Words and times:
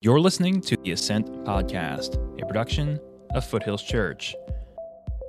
You're 0.00 0.20
listening 0.20 0.60
to 0.60 0.76
the 0.84 0.92
Ascent 0.92 1.26
Podcast, 1.44 2.14
a 2.40 2.46
production 2.46 3.00
of 3.34 3.44
Foothills 3.44 3.82
Church. 3.82 4.32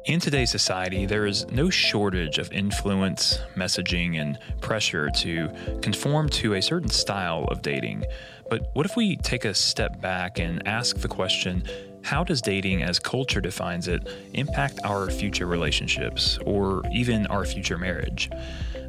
In 0.05 0.19
today's 0.19 0.49
society, 0.49 1.05
there 1.05 1.25
is 1.25 1.45
no 1.51 1.69
shortage 1.69 2.37
of 2.39 2.51
influence, 2.53 3.39
messaging, 3.55 4.19
and 4.19 4.39
pressure 4.61 5.09
to 5.17 5.49
conform 5.81 6.29
to 6.29 6.53
a 6.53 6.61
certain 6.61 6.89
style 6.89 7.43
of 7.51 7.61
dating. 7.61 8.05
But 8.49 8.69
what 8.73 8.85
if 8.85 8.95
we 8.95 9.17
take 9.17 9.45
a 9.45 9.53
step 9.53 10.01
back 10.01 10.39
and 10.39 10.65
ask 10.67 10.97
the 10.97 11.09
question 11.09 11.63
how 12.01 12.23
does 12.23 12.41
dating, 12.41 12.81
as 12.81 12.97
culture 12.97 13.41
defines 13.41 13.89
it, 13.89 14.07
impact 14.33 14.79
our 14.85 15.11
future 15.11 15.45
relationships 15.45 16.39
or 16.45 16.81
even 16.93 17.27
our 17.27 17.45
future 17.45 17.77
marriage? 17.77 18.29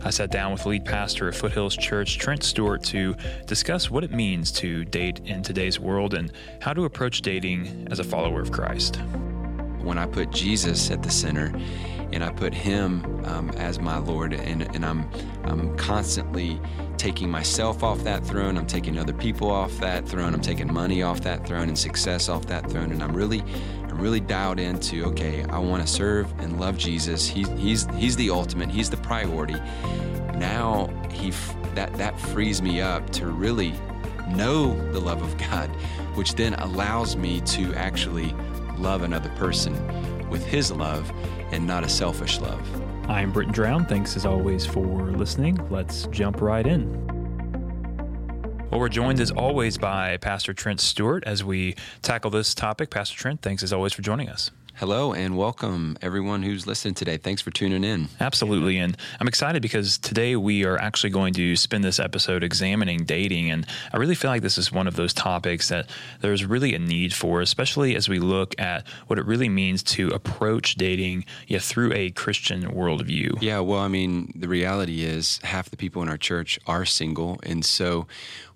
I 0.02 0.10
sat 0.10 0.30
down 0.30 0.52
with 0.52 0.64
lead 0.64 0.84
pastor 0.84 1.28
of 1.28 1.36
Foothills 1.36 1.76
Church, 1.76 2.18
Trent 2.18 2.44
Stewart, 2.44 2.84
to 2.84 3.16
discuss 3.46 3.90
what 3.90 4.04
it 4.04 4.12
means 4.12 4.52
to 4.52 4.84
date 4.84 5.20
in 5.24 5.42
today's 5.42 5.80
world 5.80 6.14
and 6.14 6.32
how 6.60 6.72
to 6.72 6.84
approach 6.84 7.20
dating 7.20 7.88
as 7.90 7.98
a 7.98 8.04
follower 8.04 8.40
of 8.40 8.52
Christ. 8.52 9.00
When 9.82 9.98
I 9.98 10.06
put 10.06 10.30
Jesus 10.30 10.90
at 10.90 11.02
the 11.02 11.10
center 11.10 11.52
and 12.12 12.24
I 12.24 12.30
put 12.30 12.52
Him 12.52 13.04
um, 13.24 13.50
as 13.50 13.78
my 13.78 13.98
Lord, 13.98 14.32
and, 14.32 14.62
and 14.74 14.84
I'm, 14.84 15.08
I'm 15.44 15.76
constantly 15.76 16.60
taking 16.96 17.30
myself 17.30 17.82
off 17.82 18.04
that 18.04 18.24
throne, 18.24 18.58
I'm 18.58 18.66
taking 18.66 18.98
other 18.98 19.12
people 19.12 19.50
off 19.50 19.78
that 19.78 20.06
throne, 20.06 20.34
I'm 20.34 20.42
taking 20.42 20.72
money 20.72 21.02
off 21.02 21.20
that 21.22 21.46
throne 21.46 21.68
and 21.68 21.78
success 21.78 22.28
off 22.28 22.46
that 22.46 22.70
throne, 22.70 22.92
and 22.92 23.02
I'm 23.02 23.16
really 23.16 23.42
I'm 23.88 23.98
really 23.98 24.20
dialed 24.20 24.60
into 24.60 25.04
okay, 25.06 25.44
I 25.44 25.58
want 25.58 25.82
to 25.82 25.88
serve 25.88 26.32
and 26.40 26.60
love 26.60 26.76
Jesus. 26.76 27.26
He's 27.26 27.48
he's 27.50 27.86
he's 27.94 28.16
the 28.16 28.30
ultimate. 28.30 28.70
He's 28.70 28.90
the 28.90 28.98
priority. 28.98 29.56
Now 30.34 30.88
he 31.10 31.30
that 31.74 31.94
that 31.94 32.18
frees 32.20 32.60
me 32.60 32.80
up 32.80 33.08
to 33.10 33.26
really 33.26 33.72
know 34.28 34.74
the 34.92 35.00
love 35.00 35.22
of 35.22 35.36
God, 35.38 35.68
which 36.14 36.34
then 36.34 36.54
allows 36.54 37.16
me 37.16 37.40
to 37.42 37.74
actually 37.74 38.34
love 38.80 39.02
another 39.02 39.30
person 39.30 39.74
with 40.30 40.44
His 40.44 40.72
love 40.72 41.10
and 41.52 41.66
not 41.66 41.84
a 41.84 41.88
selfish 41.88 42.40
love. 42.40 42.60
I'm 43.08 43.32
Britton 43.32 43.52
Drown. 43.52 43.86
Thanks 43.86 44.16
as 44.16 44.24
always 44.24 44.64
for 44.64 45.10
listening. 45.12 45.58
Let's 45.70 46.06
jump 46.08 46.40
right 46.40 46.66
in. 46.66 47.06
Well, 48.70 48.78
we're 48.78 48.88
joined 48.88 49.18
as 49.18 49.32
always 49.32 49.78
by 49.78 50.16
Pastor 50.18 50.54
Trent 50.54 50.80
Stewart 50.80 51.24
as 51.26 51.42
we 51.42 51.74
tackle 52.02 52.30
this 52.30 52.54
topic. 52.54 52.90
Pastor 52.90 53.16
Trent, 53.16 53.42
thanks 53.42 53.64
as 53.64 53.72
always 53.72 53.92
for 53.92 54.02
joining 54.02 54.28
us. 54.28 54.52
Hello 54.76 55.12
and 55.12 55.36
welcome 55.36 55.98
everyone 56.00 56.42
who's 56.42 56.66
listening 56.66 56.94
today. 56.94 57.18
Thanks 57.18 57.42
for 57.42 57.50
tuning 57.50 57.84
in. 57.84 58.08
Absolutely. 58.18 58.78
And 58.78 58.96
I'm 59.20 59.28
excited 59.28 59.60
because 59.60 59.98
today 59.98 60.36
we 60.36 60.64
are 60.64 60.78
actually 60.78 61.10
going 61.10 61.34
to 61.34 61.56
spend 61.56 61.84
this 61.84 62.00
episode 62.00 62.42
examining 62.42 63.04
dating. 63.04 63.50
And 63.50 63.66
I 63.92 63.98
really 63.98 64.14
feel 64.14 64.30
like 64.30 64.42
this 64.42 64.56
is 64.56 64.72
one 64.72 64.86
of 64.86 64.96
those 64.96 65.12
topics 65.12 65.68
that 65.68 65.90
there's 66.20 66.44
really 66.46 66.74
a 66.74 66.78
need 66.78 67.12
for, 67.12 67.40
especially 67.42 67.94
as 67.94 68.08
we 68.08 68.18
look 68.18 68.58
at 68.58 68.86
what 69.06 69.18
it 69.18 69.26
really 69.26 69.48
means 69.50 69.82
to 69.82 70.08
approach 70.08 70.76
dating 70.76 71.26
yeah, 71.46 71.58
through 71.58 71.92
a 71.92 72.10
Christian 72.10 72.62
worldview. 72.62 73.40
Yeah, 73.42 73.60
well, 73.60 73.80
I 73.80 73.88
mean, 73.88 74.32
the 74.34 74.48
reality 74.48 75.04
is 75.04 75.40
half 75.44 75.68
the 75.68 75.76
people 75.76 76.00
in 76.02 76.08
our 76.08 76.18
church 76.18 76.58
are 76.66 76.86
single. 76.86 77.38
And 77.42 77.64
so 77.64 78.06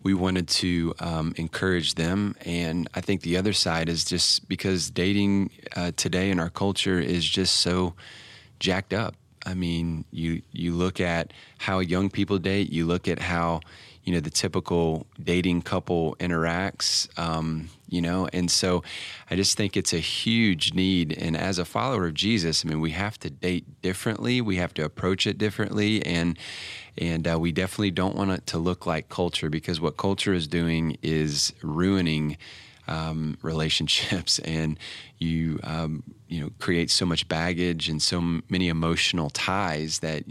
we 0.04 0.14
wanted 0.14 0.46
to 0.46 0.94
um, 1.00 1.34
encourage 1.36 1.94
them. 1.94 2.36
And 2.44 2.88
I 2.94 3.00
think 3.00 3.22
the 3.22 3.36
other 3.36 3.54
side 3.54 3.88
is 3.88 4.04
just 4.04 4.46
because 4.48 4.90
dating 4.90 5.50
uh, 5.74 5.92
today 5.96 6.30
in 6.30 6.38
our 6.38 6.50
culture 6.50 7.00
is 7.00 7.24
just 7.24 7.56
so 7.56 7.94
jacked 8.60 8.92
up. 8.92 9.16
I 9.46 9.54
mean, 9.54 10.04
you 10.10 10.42
you 10.52 10.72
look 10.72 11.00
at 11.00 11.32
how 11.58 11.80
young 11.80 12.08
people 12.10 12.38
date. 12.38 12.70
You 12.70 12.86
look 12.86 13.08
at 13.08 13.18
how 13.18 13.60
you 14.04 14.12
know 14.12 14.20
the 14.20 14.30
typical 14.30 15.06
dating 15.22 15.62
couple 15.62 16.16
interacts. 16.16 17.08
Um, 17.18 17.70
you 17.88 18.00
know, 18.00 18.28
and 18.32 18.50
so 18.50 18.82
I 19.30 19.36
just 19.36 19.56
think 19.56 19.76
it's 19.76 19.92
a 19.92 19.98
huge 19.98 20.74
need. 20.74 21.16
And 21.16 21.36
as 21.36 21.58
a 21.58 21.64
follower 21.64 22.06
of 22.06 22.14
Jesus, 22.14 22.64
I 22.64 22.68
mean, 22.68 22.80
we 22.80 22.90
have 22.90 23.18
to 23.20 23.30
date 23.30 23.82
differently. 23.82 24.40
We 24.40 24.56
have 24.56 24.74
to 24.74 24.84
approach 24.84 25.26
it 25.26 25.38
differently, 25.38 26.04
and 26.04 26.38
and 26.98 27.26
uh, 27.28 27.38
we 27.38 27.52
definitely 27.52 27.90
don't 27.90 28.16
want 28.16 28.30
it 28.30 28.46
to 28.48 28.58
look 28.58 28.86
like 28.86 29.08
culture 29.08 29.50
because 29.50 29.80
what 29.80 29.96
culture 29.96 30.32
is 30.32 30.46
doing 30.46 30.96
is 31.02 31.52
ruining 31.62 32.36
um, 32.88 33.38
relationships, 33.42 34.38
and 34.40 34.78
you 35.18 35.60
um, 35.62 36.02
you 36.28 36.40
know 36.40 36.50
create 36.58 36.90
so 36.90 37.06
much 37.06 37.28
baggage 37.28 37.88
and 37.88 38.02
so 38.02 38.20
many 38.48 38.68
emotional 38.68 39.30
ties 39.30 40.00
that 40.00 40.24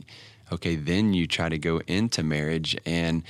okay, 0.53 0.75
then 0.75 1.13
you 1.13 1.27
try 1.27 1.49
to 1.49 1.57
go 1.57 1.81
into 1.87 2.23
marriage 2.23 2.77
and 2.85 3.23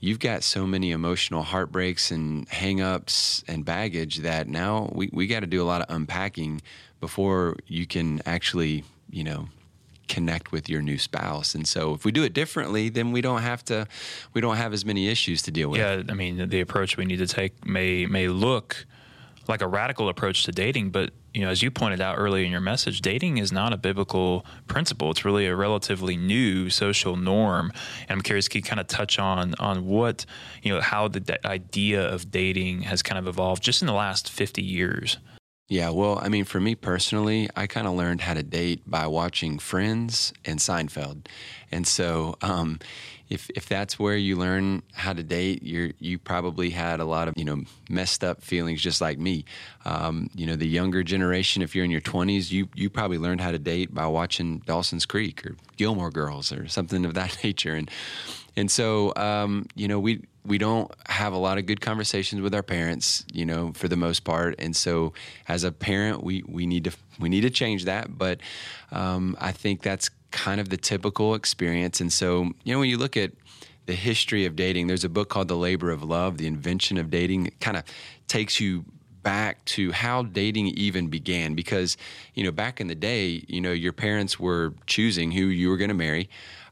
you've 0.00 0.18
got 0.18 0.42
so 0.42 0.66
many 0.66 0.90
emotional 0.90 1.42
heartbreaks 1.42 2.10
and 2.10 2.48
hangups 2.50 3.42
and 3.48 3.64
baggage 3.64 4.18
that 4.18 4.48
now 4.48 4.90
we, 4.92 5.08
we 5.12 5.26
got 5.26 5.40
to 5.40 5.46
do 5.46 5.62
a 5.62 5.64
lot 5.64 5.80
of 5.80 5.94
unpacking 5.94 6.60
before 7.00 7.56
you 7.66 7.86
can 7.86 8.20
actually, 8.26 8.84
you 9.10 9.24
know, 9.24 9.48
connect 10.08 10.52
with 10.52 10.68
your 10.68 10.82
new 10.82 10.98
spouse. 10.98 11.54
And 11.54 11.66
so 11.66 11.94
if 11.94 12.04
we 12.04 12.12
do 12.12 12.22
it 12.22 12.34
differently, 12.34 12.88
then 12.88 13.12
we 13.12 13.20
don't 13.20 13.42
have 13.42 13.64
to 13.66 13.86
we 14.34 14.40
don't 14.40 14.56
have 14.56 14.72
as 14.72 14.84
many 14.84 15.08
issues 15.08 15.42
to 15.42 15.50
deal 15.50 15.70
with. 15.70 15.80
Yeah, 15.80 16.02
I 16.08 16.14
mean, 16.14 16.48
the 16.48 16.60
approach 16.60 16.96
we 16.96 17.04
need 17.04 17.18
to 17.18 17.26
take 17.26 17.66
may 17.66 18.06
may 18.06 18.28
look 18.28 18.86
like 19.48 19.62
a 19.62 19.68
radical 19.68 20.08
approach 20.08 20.44
to 20.44 20.52
dating, 20.52 20.90
but 20.90 21.12
you 21.32 21.40
know, 21.42 21.48
as 21.48 21.62
you 21.62 21.70
pointed 21.70 22.00
out 22.00 22.16
earlier 22.18 22.44
in 22.44 22.50
your 22.50 22.60
message, 22.60 23.00
dating 23.00 23.38
is 23.38 23.50
not 23.50 23.72
a 23.72 23.76
biblical 23.76 24.46
principle. 24.68 25.10
It's 25.10 25.24
really 25.24 25.46
a 25.46 25.56
relatively 25.56 26.16
new 26.16 26.70
social 26.70 27.16
norm. 27.16 27.72
And 28.02 28.10
I'm 28.10 28.22
curious, 28.22 28.46
can 28.48 28.60
you 28.60 28.62
kind 28.62 28.80
of 28.80 28.86
touch 28.86 29.18
on 29.18 29.54
on 29.58 29.86
what 29.86 30.26
you 30.62 30.72
know 30.72 30.80
how 30.80 31.08
the 31.08 31.38
idea 31.46 32.08
of 32.08 32.30
dating 32.30 32.82
has 32.82 33.02
kind 33.02 33.18
of 33.18 33.26
evolved 33.26 33.62
just 33.62 33.82
in 33.82 33.86
the 33.86 33.94
last 33.94 34.30
50 34.30 34.62
years? 34.62 35.18
Yeah, 35.68 35.90
well, 35.90 36.18
I 36.22 36.28
mean, 36.28 36.44
for 36.44 36.60
me 36.60 36.74
personally, 36.74 37.48
I 37.56 37.66
kind 37.66 37.86
of 37.86 37.94
learned 37.94 38.20
how 38.20 38.34
to 38.34 38.42
date 38.42 38.82
by 38.86 39.06
watching 39.06 39.58
Friends 39.58 40.34
and 40.44 40.58
Seinfeld, 40.58 41.26
and 41.72 41.86
so 41.86 42.36
um, 42.42 42.80
if 43.28 43.50
if 43.50 43.68
that's 43.68 43.98
where 43.98 44.16
you 44.16 44.36
learn 44.36 44.82
how 44.92 45.12
to 45.12 45.22
date, 45.22 45.62
you 45.62 45.92
you 45.98 46.18
probably 46.18 46.70
had 46.70 47.00
a 47.00 47.04
lot 47.04 47.28
of 47.28 47.34
you 47.36 47.44
know 47.44 47.62
messed 47.88 48.22
up 48.22 48.42
feelings, 48.42 48.80
just 48.80 49.00
like 49.00 49.18
me. 49.18 49.44
Um, 49.84 50.30
you 50.34 50.46
know, 50.46 50.56
the 50.56 50.68
younger 50.68 51.02
generation, 51.02 51.62
if 51.62 51.74
you're 51.74 51.84
in 51.84 51.90
your 51.90 52.00
20s, 52.00 52.50
you 52.50 52.68
you 52.74 52.90
probably 52.90 53.18
learned 53.18 53.40
how 53.40 53.50
to 53.50 53.58
date 53.58 53.94
by 53.94 54.06
watching 54.06 54.58
Dawson's 54.66 55.06
Creek 55.06 55.44
or 55.46 55.56
Gilmore 55.76 56.10
Girls 56.10 56.52
or 56.52 56.68
something 56.68 57.04
of 57.04 57.14
that 57.14 57.38
nature, 57.44 57.74
and 57.74 57.90
and 58.56 58.70
so 58.70 59.12
um, 59.16 59.66
you 59.74 59.88
know 59.88 59.98
we 59.98 60.22
we 60.46 60.58
don't 60.58 60.90
have 61.06 61.32
a 61.32 61.38
lot 61.38 61.56
of 61.56 61.66
good 61.66 61.80
conversations 61.80 62.42
with 62.42 62.54
our 62.54 62.62
parents, 62.62 63.24
you 63.32 63.46
know, 63.46 63.72
for 63.72 63.88
the 63.88 63.96
most 63.96 64.24
part. 64.24 64.54
And 64.58 64.76
so, 64.76 65.14
as 65.48 65.64
a 65.64 65.72
parent, 65.72 66.22
we 66.22 66.42
we 66.46 66.66
need 66.66 66.84
to 66.84 66.92
we 67.18 67.28
need 67.28 67.42
to 67.42 67.50
change 67.50 67.86
that. 67.86 68.16
But 68.16 68.40
um, 68.92 69.36
I 69.40 69.52
think 69.52 69.82
that's 69.82 70.10
kind 70.34 70.60
of 70.60 70.68
the 70.68 70.76
typical 70.76 71.34
experience. 71.34 72.00
And 72.00 72.12
so, 72.12 72.50
you 72.64 72.74
know, 72.74 72.80
when 72.80 72.90
you 72.90 72.98
look 72.98 73.16
at 73.16 73.32
the 73.86 73.94
history 73.94 74.44
of 74.44 74.56
dating, 74.56 74.88
there's 74.88 75.04
a 75.04 75.08
book 75.08 75.30
called 75.30 75.48
The 75.48 75.56
Labor 75.56 75.90
of 75.90 76.02
Love: 76.02 76.36
The 76.36 76.46
Invention 76.46 76.98
of 76.98 77.10
Dating. 77.10 77.46
It 77.46 77.60
kind 77.60 77.76
of 77.76 77.84
takes 78.28 78.60
you 78.60 78.84
back 79.22 79.64
to 79.64 79.90
how 79.92 80.22
dating 80.22 80.66
even 80.66 81.08
began 81.08 81.54
because 81.54 81.96
you 82.34 82.44
know 82.44 82.50
back 82.50 82.78
in 82.78 82.88
the 82.88 82.94
day 82.94 83.42
you 83.48 83.58
know 83.58 83.72
your 83.72 83.92
parents 83.92 84.38
were 84.38 84.74
choosing 84.86 85.32
who 85.32 85.46
you 85.46 85.70
were 85.70 85.78
going 85.78 85.88
to 85.88 85.94
marry 85.94 86.28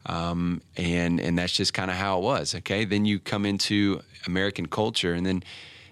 um, 0.06 0.60
and 0.76 1.20
and 1.20 1.38
that's 1.38 1.52
just 1.52 1.74
kind 1.74 1.90
of 1.90 1.96
how 1.96 2.18
it 2.18 2.22
was. 2.22 2.54
Okay, 2.56 2.84
then 2.84 3.04
you 3.04 3.18
come 3.18 3.46
into 3.46 4.00
American 4.26 4.66
culture, 4.66 5.14
and 5.14 5.24
then 5.24 5.42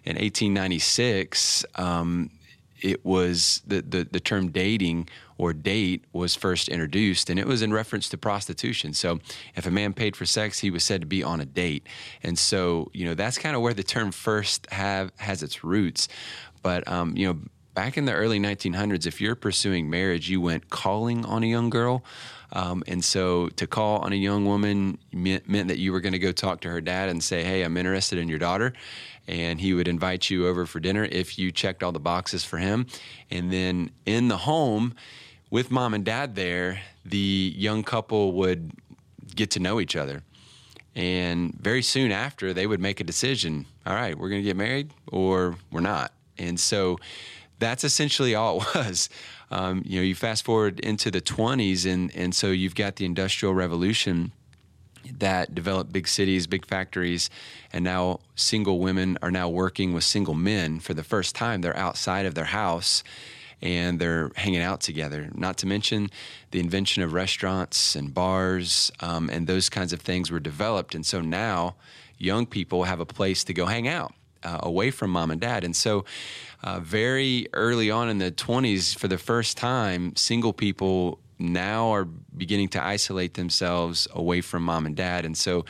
in 0.05 0.17
1896, 0.17 1.65
um, 1.77 2.31
it 2.83 3.05
was 3.05 3.63
the, 3.67 3.83
the 3.83 4.09
the 4.11 4.21
term 4.21 4.51
dating 4.51 5.09
or 5.39 5.53
date 5.53 6.05
was 6.13 6.35
first 6.35 6.69
introduced, 6.69 7.31
and 7.31 7.39
it 7.39 7.47
was 7.47 7.63
in 7.63 7.73
reference 7.73 8.09
to 8.11 8.19
prostitution. 8.19 8.93
So, 8.93 9.21
if 9.57 9.67
a 9.67 9.71
man 9.71 9.95
paid 9.95 10.17
for 10.17 10.27
sex, 10.27 10.59
he 10.59 10.71
was 10.71 10.85
said 10.85 11.01
to 11.01 11.07
be 11.07 11.23
on 11.23 11.41
a 11.41 11.47
date, 11.47 11.87
and 12.23 12.39
so 12.39 12.91
you 12.93 13.05
know 13.05 13.15
that's 13.15 13.39
kind 13.39 13.57
of 13.57 13.63
where 13.63 13.75
the 13.75 13.83
term 13.83 14.13
first 14.13 14.67
have 14.71 15.13
has 15.19 15.43
its 15.43 15.65
roots. 15.65 16.09
But 16.63 16.87
um, 16.89 17.17
you 17.17 17.27
know, 17.27 17.39
back 17.75 17.97
in 17.97 18.05
the 18.05 18.13
early 18.13 18.39
1900s, 18.39 19.07
if 19.07 19.21
you're 19.21 19.35
pursuing 19.35 19.91
marriage, 19.91 20.29
you 20.29 20.41
went 20.41 20.71
calling 20.71 21.25
on 21.25 21.43
a 21.43 21.47
young 21.47 21.71
girl. 21.71 22.05
Um, 22.53 22.83
and 22.87 23.05
so 23.05 23.49
to 23.51 23.67
call 23.67 23.99
on 23.99 24.13
a 24.13 24.17
young 24.17 24.45
woman 24.45 24.99
meant, 25.13 25.49
meant 25.49 25.69
that 25.69 25.79
you 25.79 25.93
were 25.93 26.01
going 26.01 26.13
to 26.13 26.19
go 26.19 26.33
talk 26.33 26.61
to 26.63 26.69
her 26.69 26.81
dad 26.81 27.09
and 27.09 27.23
say, 27.23 27.45
Hey, 27.45 27.63
I'm 27.63 27.77
interested 27.77 28.19
in 28.19 28.29
your 28.29 28.39
daughter. 28.39 28.73
And 29.29 29.61
he 29.61 29.75
would 29.75 29.87
invite 29.87 30.31
you 30.31 30.49
over 30.49 30.67
for 30.67 30.81
dinner 30.81 31.05
if 31.05 31.39
you 31.39 31.53
checked 31.53 31.83
all 31.85 31.93
the 31.93 32.01
boxes 32.01 32.45
for 32.45 32.59
him. 32.59 32.87
And 33.31 33.53
then 33.53 33.91
in 34.05 34.27
the 34.27 34.39
home, 34.39 34.95
with 35.51 35.71
mom 35.71 35.95
and 35.95 36.05
dad 36.05 36.35
there, 36.35 36.81
the 37.05 37.55
young 37.57 37.85
couple 37.85 38.33
would 38.33 38.73
get 39.37 39.53
to 39.53 39.61
know 39.61 39.81
each 39.81 39.95
other. 39.95 40.23
And 40.97 41.55
very 41.55 41.83
soon 41.83 42.11
after, 42.11 42.53
they 42.53 42.67
would 42.67 42.81
make 42.81 42.99
a 42.99 43.05
decision 43.05 43.67
all 43.87 43.95
right, 43.95 44.17
we're 44.17 44.29
going 44.29 44.43
to 44.43 44.47
get 44.47 44.57
married 44.57 44.93
or 45.11 45.57
we're 45.73 45.81
not. 45.81 46.13
And 46.39 46.61
so 46.61 46.99
that's 47.61 47.85
essentially 47.85 48.35
all 48.35 48.61
it 48.61 48.67
was 48.75 49.09
um, 49.51 49.83
you 49.85 49.99
know, 49.99 50.05
you 50.05 50.15
fast 50.15 50.45
forward 50.45 50.81
into 50.81 51.11
the 51.11 51.21
20s, 51.21 51.91
and 51.91 52.15
and 52.15 52.35
so 52.35 52.49
you've 52.49 52.75
got 52.75 52.97
the 52.97 53.05
Industrial 53.05 53.55
Revolution. 53.55 54.33
that 55.19 55.55
developed 55.55 55.93
big 55.93 56.07
cities, 56.07 56.47
big 56.47 56.65
factories, 56.67 57.31
and 57.73 57.83
now 57.83 58.21
single 58.37 58.79
women 58.79 59.19
are 59.23 59.31
now 59.31 59.49
working 59.49 59.93
with 59.95 60.05
single 60.05 60.35
men 60.35 60.79
for 60.79 60.95
the 60.95 61.03
first 61.03 61.35
time. 61.35 61.63
They're 61.63 61.77
outside 61.77 62.27
of 62.27 62.35
their 62.35 62.45
house 62.45 63.03
and 63.63 63.99
they're 63.99 64.31
hanging 64.37 64.61
out 64.61 64.83
together. 64.83 65.31
Not 65.35 65.57
to 65.59 65.67
mention 65.67 66.11
the 66.51 66.61
invention 66.61 67.03
of 67.03 67.15
restaurants 67.15 67.97
and 67.97 68.13
bars 68.13 68.93
um, 69.01 69.31
and 69.31 69.47
those 69.47 69.69
kinds 69.71 69.93
of 69.95 70.01
things 70.01 70.31
were 70.31 70.39
developed. 70.39 70.95
And 70.95 71.05
so 71.05 71.23
now 71.23 71.77
young 72.19 72.47
people 72.47 72.85
have 72.85 73.01
a 73.01 73.07
place 73.07 73.43
to 73.45 73.55
go 73.55 73.67
hang 73.67 73.89
out. 73.89 74.13
Uh, 74.43 74.59
away 74.63 74.91
from 74.91 75.11
mom 75.11 75.31
and 75.31 75.41
dad. 75.41 75.65
And 75.65 75.77
so, 75.77 76.07
uh, 76.63 76.81
very 76.81 77.47
early 77.53 77.91
on 77.91 78.09
in 78.09 78.19
the 78.19 78.31
20s, 78.31 78.97
for 78.97 79.07
the 79.07 79.19
first 79.19 79.59
time, 79.59 80.17
single 80.17 80.55
people 80.55 81.19
now 81.41 81.93
are 81.93 82.05
beginning 82.05 82.69
to 82.69 82.85
isolate 82.85 83.35
themselves 83.35 84.07
away 84.13 84.41
from 84.43 84.63
mom 84.63 84.87
and 84.87 84.95
dad. 84.95 85.25
And 85.25 85.37
so 85.37 85.65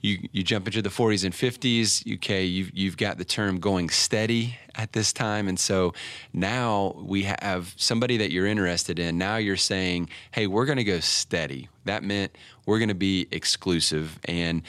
you, 0.00 0.28
you 0.32 0.44
jump 0.44 0.66
into 0.68 0.80
the 0.80 0.88
40s 0.88 1.24
and 1.24 1.34
50s, 1.34 2.14
okay, 2.14 2.44
you've, 2.44 2.70
you've 2.72 2.96
got 2.96 3.18
the 3.18 3.24
term 3.24 3.58
going 3.58 3.90
steady 3.90 4.56
at 4.76 4.92
this 4.92 5.12
time. 5.12 5.48
And 5.48 5.58
so 5.58 5.92
now 6.32 6.94
we 7.04 7.24
have 7.24 7.74
somebody 7.76 8.16
that 8.18 8.30
you're 8.30 8.46
interested 8.46 8.98
in. 9.00 9.18
Now 9.18 9.36
you're 9.36 9.56
saying, 9.56 10.08
hey, 10.30 10.46
we're 10.46 10.66
going 10.66 10.78
to 10.78 10.84
go 10.84 11.00
steady. 11.00 11.68
That 11.84 12.04
meant 12.04 12.36
we're 12.64 12.78
going 12.78 12.88
to 12.88 12.94
be 12.94 13.26
exclusive. 13.32 14.20
And 14.26 14.62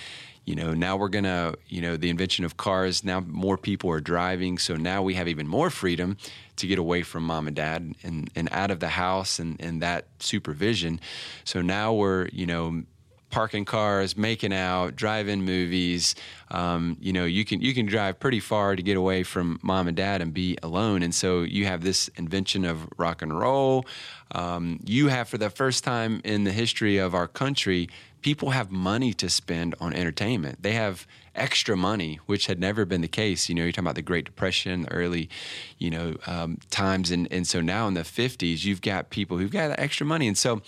you 0.50 0.56
know 0.56 0.74
now 0.74 0.98
we're 0.98 1.10
gonna 1.10 1.54
you 1.68 1.80
know 1.80 1.96
the 1.96 2.10
invention 2.10 2.44
of 2.44 2.58
cars 2.58 3.04
now 3.04 3.20
more 3.20 3.56
people 3.56 3.92
are 3.92 4.02
driving 4.02 4.58
so 4.58 4.76
now 4.76 5.04
we 5.04 5.14
have 5.14 5.28
even 5.28 5.48
more 5.48 5.70
freedom 5.70 6.18
to 6.60 6.68
get 6.68 6.80
away 6.80 7.04
from 7.04 7.24
mom 7.24 7.48
and 7.48 7.56
dad 7.56 7.96
and, 8.04 8.30
and 8.36 8.50
out 8.52 8.70
of 8.72 8.80
the 8.80 8.90
house 8.90 9.40
and, 9.40 9.60
and 9.62 9.82
that 9.82 10.06
supervision. 10.20 11.00
So 11.44 11.62
now 11.62 11.94
we're 11.94 12.28
you 12.28 12.46
know 12.46 12.84
parking 13.30 13.66
cars, 13.66 14.18
making 14.18 14.54
out, 14.54 14.96
driving 14.96 15.44
movies. 15.44 16.16
Um, 16.52 16.98
you 17.00 17.14
know, 17.14 17.26
you 17.26 17.46
can 17.46 17.62
you 17.62 17.74
can 17.74 17.86
drive 17.86 18.20
pretty 18.20 18.40
far 18.40 18.76
to 18.76 18.82
get 18.82 18.98
away 18.98 19.24
from 19.24 19.60
mom 19.62 19.88
and 19.88 19.96
dad 19.96 20.22
and 20.22 20.34
be 20.34 20.58
alone. 20.64 21.04
And 21.04 21.14
so 21.14 21.42
you 21.42 21.66
have 21.66 21.84
this 21.84 22.08
invention 22.16 22.66
of 22.66 22.88
rock 22.98 23.22
and 23.22 23.38
roll. 23.38 23.86
Um, 24.32 24.80
you 24.86 25.08
have, 25.08 25.28
for 25.28 25.38
the 25.38 25.50
first 25.50 25.84
time 25.84 26.22
in 26.24 26.44
the 26.44 26.52
history 26.52 26.98
of 26.98 27.16
our 27.16 27.28
country, 27.28 27.90
people 28.22 28.52
have 28.52 28.72
money 28.72 29.14
to 29.14 29.30
spend 29.30 29.76
on 29.80 29.94
entertainment. 29.94 30.62
They 30.62 30.74
have 30.74 31.08
extra 31.36 31.76
money, 31.76 32.20
which 32.26 32.48
had 32.48 32.60
never 32.60 32.86
been 32.86 33.02
the 33.02 33.08
case. 33.08 33.50
You 33.50 33.56
know, 33.56 33.64
you're 33.64 33.72
talking 33.72 33.86
about 33.86 33.96
the 33.96 34.02
Great 34.02 34.26
Depression, 34.26 34.84
the 34.84 34.92
early, 34.92 35.30
you 35.78 35.90
know, 35.90 36.16
um, 36.28 36.60
times, 36.70 37.12
and 37.12 37.32
and 37.32 37.48
so 37.48 37.62
now 37.62 37.88
in 37.88 37.94
the 37.94 38.02
50s, 38.02 38.66
you've 38.66 38.82
got 38.82 39.10
people 39.10 39.38
who've 39.38 39.52
got 39.52 39.78
extra 39.80 40.06
money, 40.06 40.28
and 40.28 40.38
so 40.38 40.62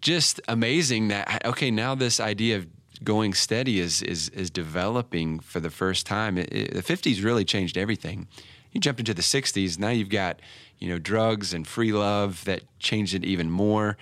just 0.00 0.40
amazing 0.48 1.08
that 1.08 1.44
okay 1.44 1.70
now 1.70 1.94
this 1.94 2.20
idea 2.20 2.56
of 2.56 2.66
going 3.02 3.34
steady 3.34 3.80
is 3.80 4.02
is 4.02 4.28
is 4.30 4.50
developing 4.50 5.40
for 5.40 5.60
the 5.60 5.70
first 5.70 6.06
time. 6.06 6.38
It, 6.38 6.52
it, 6.52 6.74
the 6.74 6.82
50s 6.82 7.24
really 7.24 7.44
changed 7.44 7.76
everything. 7.78 8.28
You 8.72 8.80
jump 8.80 9.00
into 9.00 9.14
the 9.14 9.22
60s, 9.22 9.78
now 9.78 9.88
you've 9.88 10.10
got 10.10 10.40
you 10.78 10.88
know 10.88 10.98
drugs 10.98 11.52
and 11.52 11.66
free 11.66 11.92
love 11.92 12.44
that 12.44 12.62
changed 12.78 13.14
it 13.14 13.24
even 13.24 13.50
more. 13.50 13.96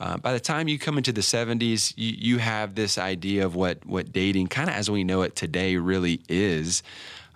Uh, 0.00 0.16
by 0.16 0.32
the 0.32 0.40
time 0.40 0.66
you 0.66 0.78
come 0.78 0.98
into 0.98 1.12
the 1.12 1.20
70s, 1.20 1.94
you, 1.96 2.14
you 2.18 2.38
have 2.38 2.74
this 2.74 2.98
idea 2.98 3.44
of 3.44 3.54
what 3.54 3.84
what 3.86 4.12
dating, 4.12 4.48
kind 4.48 4.68
of 4.68 4.76
as 4.76 4.90
we 4.90 5.04
know 5.04 5.22
it 5.22 5.36
today, 5.36 5.76
really 5.76 6.20
is. 6.28 6.82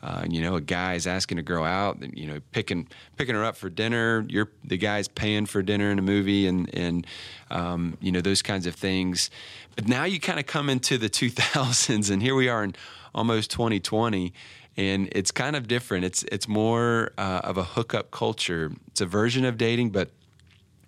Uh, 0.00 0.25
you 0.29 0.41
know, 0.41 0.55
a 0.55 0.61
guy's 0.61 1.06
asking 1.09 1.39
a 1.39 1.43
girl 1.43 1.65
out, 1.65 1.99
you 2.17 2.27
know, 2.27 2.41
picking 2.53 2.87
picking 3.17 3.35
her 3.35 3.45
up 3.45 3.56
for 3.56 3.69
dinner. 3.69 4.25
You're 4.29 4.49
the 4.62 4.77
guy's 4.77 5.09
paying 5.09 5.47
for 5.47 5.61
dinner 5.61 5.91
in 5.91 5.99
a 5.99 6.03
movie, 6.03 6.47
and 6.47 6.73
and 6.73 7.06
um, 7.50 7.99
you 8.00 8.12
know 8.12 8.21
those 8.21 8.41
kinds 8.41 8.67
of 8.67 8.77
things. 8.77 9.29
But 9.75 9.89
now 9.89 10.05
you 10.05 10.21
kind 10.21 10.39
of 10.39 10.47
come 10.47 10.71
into 10.71 10.99
the 10.99 11.11
2000s, 11.11 12.11
and 12.11 12.23
here 12.23 12.37
we 12.37 12.49
are 12.49 12.62
in 12.62 12.77
almost 13.12 13.50
2020, 13.50 14.33
and 14.77 15.09
it's 15.11 15.33
kind 15.33 15.56
of 15.56 15.67
different. 15.67 16.05
It's 16.05 16.23
it's 16.31 16.47
more 16.47 17.11
uh, 17.19 17.41
of 17.43 17.59
a 17.59 17.65
hookup 17.65 18.12
culture. 18.12 18.71
It's 18.89 19.01
a 19.01 19.06
version 19.06 19.44
of 19.44 19.59
dating, 19.59 19.91
but 19.91 20.11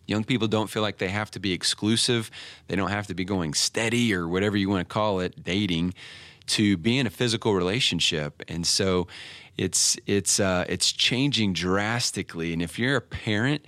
young 0.07 0.23
people 0.23 0.47
don't 0.47 0.71
feel 0.71 0.83
like 0.83 0.99
they 0.99 1.09
have 1.09 1.33
to 1.33 1.41
be 1.41 1.53
exclusive. 1.53 2.31
They 2.69 2.77
don't 2.77 2.91
have 2.91 3.09
to 3.09 3.15
be 3.15 3.25
going 3.25 3.55
steady 3.55 4.15
or 4.15 4.29
whatever 4.29 4.57
you 4.57 4.69
want 4.69 4.89
to 4.89 4.93
call 4.93 5.19
it, 5.19 5.43
dating 5.43 5.95
to 6.51 6.77
be 6.77 6.99
in 6.99 7.07
a 7.07 7.11
physical 7.11 7.55
relationship. 7.55 8.43
And 8.49 8.67
so 8.67 9.07
it's 9.57 9.97
it's 10.07 10.41
uh, 10.41 10.65
it's 10.69 10.91
changing 10.93 11.53
drastically. 11.53 12.53
And 12.53 12.61
if 12.63 12.79
you're 12.79 12.97
a 12.97 13.01
parent, 13.01 13.65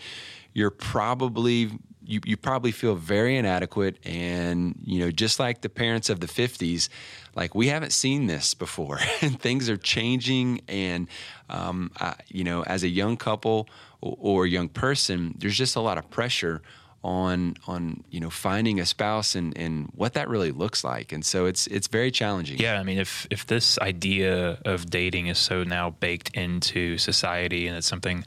you're 0.53 0.71
probably 0.71 1.71
you, 2.05 2.21
you 2.25 2.37
probably 2.37 2.73
feel 2.73 2.95
very 2.97 3.37
inadequate 3.37 3.97
and 4.05 4.77
you 4.85 4.99
know 4.99 5.11
just 5.11 5.39
like 5.39 5.61
the 5.61 5.69
parents 5.69 6.11
of 6.11 6.19
the 6.19 6.27
50s 6.27 6.89
like 7.37 7.55
we 7.55 7.69
haven't 7.69 7.93
seen 7.93 8.27
this 8.27 8.55
before 8.55 8.99
and 9.21 9.41
things 9.41 9.71
are 9.71 9.77
changing 9.77 10.61
and 10.67 11.07
um, 11.49 11.93
I, 12.01 12.17
you 12.29 12.43
know 12.43 12.65
as 12.65 12.83
a 12.83 12.89
young 12.89 13.17
couple 13.17 13.69
or, 14.01 14.17
or 14.19 14.47
young 14.47 14.69
person 14.69 15.37
there's 15.39 15.57
just 15.57 15.77
a 15.77 15.81
lot 15.81 15.97
of 15.97 16.11
pressure 16.11 16.61
on 17.05 17.57
on 17.67 18.05
you 18.11 18.21
know 18.21 18.31
finding 18.31 18.79
a 18.79 18.87
spouse 18.87 19.35
and 19.35 19.57
and 19.57 19.91
what 19.95 20.15
that 20.15 20.29
really 20.29 20.53
looks 20.53 20.85
like. 20.85 21.13
And 21.13 21.25
so 21.25 21.47
it's 21.47 21.67
it's 21.67 21.89
very 21.89 22.11
challenging. 22.11 22.59
Yeah 22.59 22.79
i 22.79 22.83
mean 22.83 22.99
if 22.99 23.27
if 23.31 23.47
this 23.47 23.79
idea 23.79 24.59
of 24.65 24.89
dating 24.89 25.27
is 25.27 25.39
so 25.39 25.65
now 25.65 25.91
baked 25.91 26.37
into 26.37 26.99
society 26.99 27.67
and 27.67 27.77
it's 27.77 27.87
something 27.87 28.25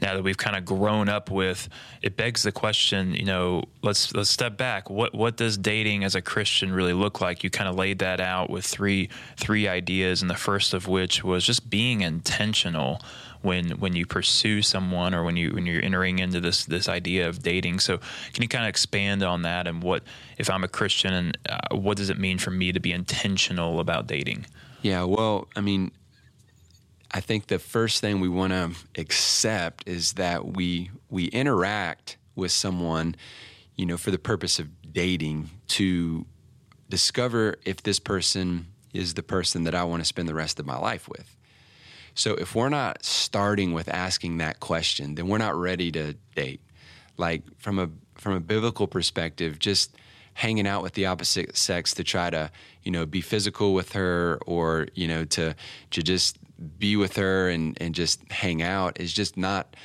now 0.00 0.14
that 0.14 0.22
we've 0.22 0.36
kind 0.36 0.56
of 0.56 0.64
grown 0.64 1.08
up 1.08 1.30
with 1.30 1.68
it 2.02 2.16
begs 2.16 2.42
the 2.42 2.52
question 2.52 3.14
you 3.14 3.24
know 3.24 3.62
let's 3.82 4.12
let's 4.14 4.30
step 4.30 4.56
back. 4.56 4.90
What 4.90 5.14
what 5.14 5.36
does 5.36 5.56
dating 5.56 6.04
as 6.04 6.14
a 6.14 6.22
christian 6.22 6.72
really 6.72 6.92
look 6.92 7.20
like? 7.20 7.44
You 7.44 7.50
kind 7.50 7.68
of 7.68 7.76
laid 7.76 8.00
that 8.00 8.20
out 8.20 8.50
with 8.50 8.64
three 8.64 9.08
three 9.36 9.68
ideas 9.68 10.20
and 10.20 10.30
the 10.30 10.34
first 10.34 10.74
of 10.74 10.88
which 10.88 11.24
was 11.24 11.44
just 11.44 11.70
being 11.70 12.02
intentional 12.02 13.00
when 13.44 13.70
when 13.72 13.94
you 13.94 14.06
pursue 14.06 14.62
someone 14.62 15.14
or 15.14 15.22
when 15.22 15.36
you 15.36 15.50
when 15.50 15.66
you're 15.66 15.82
entering 15.82 16.18
into 16.18 16.40
this 16.40 16.64
this 16.64 16.88
idea 16.88 17.28
of 17.28 17.42
dating. 17.42 17.80
So 17.80 17.98
can 18.32 18.42
you 18.42 18.48
kind 18.48 18.64
of 18.64 18.68
expand 18.68 19.22
on 19.22 19.42
that 19.42 19.66
and 19.66 19.82
what 19.82 20.02
if 20.38 20.48
I'm 20.48 20.64
a 20.64 20.68
Christian 20.68 21.12
and 21.12 21.38
uh, 21.48 21.76
what 21.76 21.96
does 21.96 22.10
it 22.10 22.18
mean 22.18 22.38
for 22.38 22.50
me 22.50 22.72
to 22.72 22.80
be 22.80 22.92
intentional 22.92 23.80
about 23.80 24.06
dating? 24.06 24.46
Yeah, 24.82 25.04
well, 25.04 25.48
I 25.56 25.60
mean, 25.60 25.92
I 27.10 27.20
think 27.20 27.46
the 27.46 27.58
first 27.58 28.00
thing 28.00 28.20
we 28.20 28.28
want 28.28 28.52
to 28.52 28.72
accept 29.00 29.86
is 29.86 30.14
that 30.14 30.46
we 30.46 30.90
we 31.10 31.26
interact 31.26 32.16
with 32.34 32.50
someone, 32.50 33.14
you 33.76 33.86
know, 33.86 33.96
for 33.96 34.10
the 34.10 34.18
purpose 34.18 34.58
of 34.58 34.68
dating 34.92 35.50
to 35.68 36.26
discover 36.88 37.56
if 37.64 37.82
this 37.82 37.98
person 37.98 38.66
is 38.92 39.14
the 39.14 39.22
person 39.22 39.64
that 39.64 39.74
I 39.74 39.84
want 39.84 40.00
to 40.00 40.04
spend 40.04 40.28
the 40.28 40.34
rest 40.34 40.58
of 40.58 40.66
my 40.66 40.78
life 40.78 41.08
with. 41.08 41.36
So 42.14 42.34
if 42.34 42.54
we're 42.54 42.68
not 42.68 43.04
starting 43.04 43.72
with 43.72 43.88
asking 43.88 44.38
that 44.38 44.60
question, 44.60 45.16
then 45.16 45.28
we're 45.28 45.38
not 45.38 45.56
ready 45.56 45.90
to 45.92 46.14
date. 46.34 46.60
Like 47.16 47.42
from 47.58 47.78
a 47.78 47.90
from 48.14 48.34
a 48.34 48.40
biblical 48.40 48.86
perspective, 48.86 49.58
just 49.58 49.96
hanging 50.34 50.66
out 50.66 50.82
with 50.82 50.94
the 50.94 51.06
opposite 51.06 51.56
sex 51.56 51.94
to 51.94 52.04
try 52.04 52.30
to, 52.30 52.50
you 52.82 52.90
know, 52.90 53.06
be 53.06 53.20
physical 53.20 53.74
with 53.74 53.92
her 53.92 54.38
or, 54.46 54.88
you 54.94 55.06
know, 55.06 55.24
to 55.24 55.54
to 55.90 56.02
just 56.02 56.38
be 56.78 56.96
with 56.96 57.16
her 57.16 57.48
and, 57.48 57.76
and 57.80 57.94
just 57.94 58.20
hang 58.30 58.62
out 58.62 59.00
is 59.00 59.12
just 59.12 59.36
not 59.36 59.76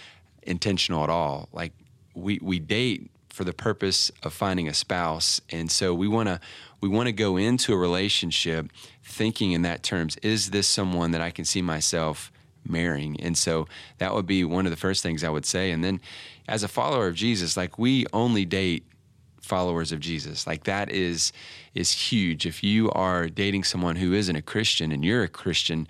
intentional 0.43 1.03
at 1.03 1.09
all. 1.09 1.49
Like 1.51 1.73
we 2.13 2.39
we 2.41 2.59
date 2.59 3.09
for 3.39 3.45
the 3.45 3.53
purpose 3.53 4.11
of 4.21 4.33
finding 4.33 4.67
a 4.67 4.73
spouse. 4.73 5.39
And 5.49 5.71
so 5.71 5.93
we 5.93 6.09
want 6.09 6.27
to 6.27 6.41
we 6.81 6.89
want 6.89 7.07
to 7.07 7.13
go 7.13 7.37
into 7.37 7.71
a 7.71 7.77
relationship 7.77 8.69
thinking 9.01 9.53
in 9.53 9.61
that 9.61 9.81
terms 9.81 10.17
is 10.17 10.49
this 10.49 10.67
someone 10.67 11.11
that 11.11 11.21
I 11.21 11.31
can 11.31 11.45
see 11.45 11.61
myself 11.61 12.33
marrying? 12.67 13.17
And 13.21 13.37
so 13.37 13.65
that 13.99 14.13
would 14.13 14.27
be 14.27 14.43
one 14.43 14.65
of 14.65 14.71
the 14.71 14.75
first 14.75 15.01
things 15.01 15.23
I 15.23 15.29
would 15.29 15.45
say. 15.45 15.71
And 15.71 15.81
then 15.81 16.01
as 16.49 16.63
a 16.63 16.67
follower 16.67 17.07
of 17.07 17.15
Jesus 17.15 17.55
like 17.55 17.79
we 17.79 18.05
only 18.11 18.43
date 18.43 18.83
followers 19.41 19.93
of 19.93 20.01
Jesus. 20.01 20.45
Like 20.45 20.65
that 20.65 20.91
is 20.91 21.31
is 21.73 21.93
huge. 21.93 22.45
If 22.45 22.61
you 22.61 22.91
are 22.91 23.29
dating 23.29 23.63
someone 23.63 23.95
who 23.95 24.11
isn't 24.11 24.35
a 24.35 24.41
Christian 24.41 24.91
and 24.91 25.05
you're 25.05 25.23
a 25.23 25.29
Christian 25.29 25.87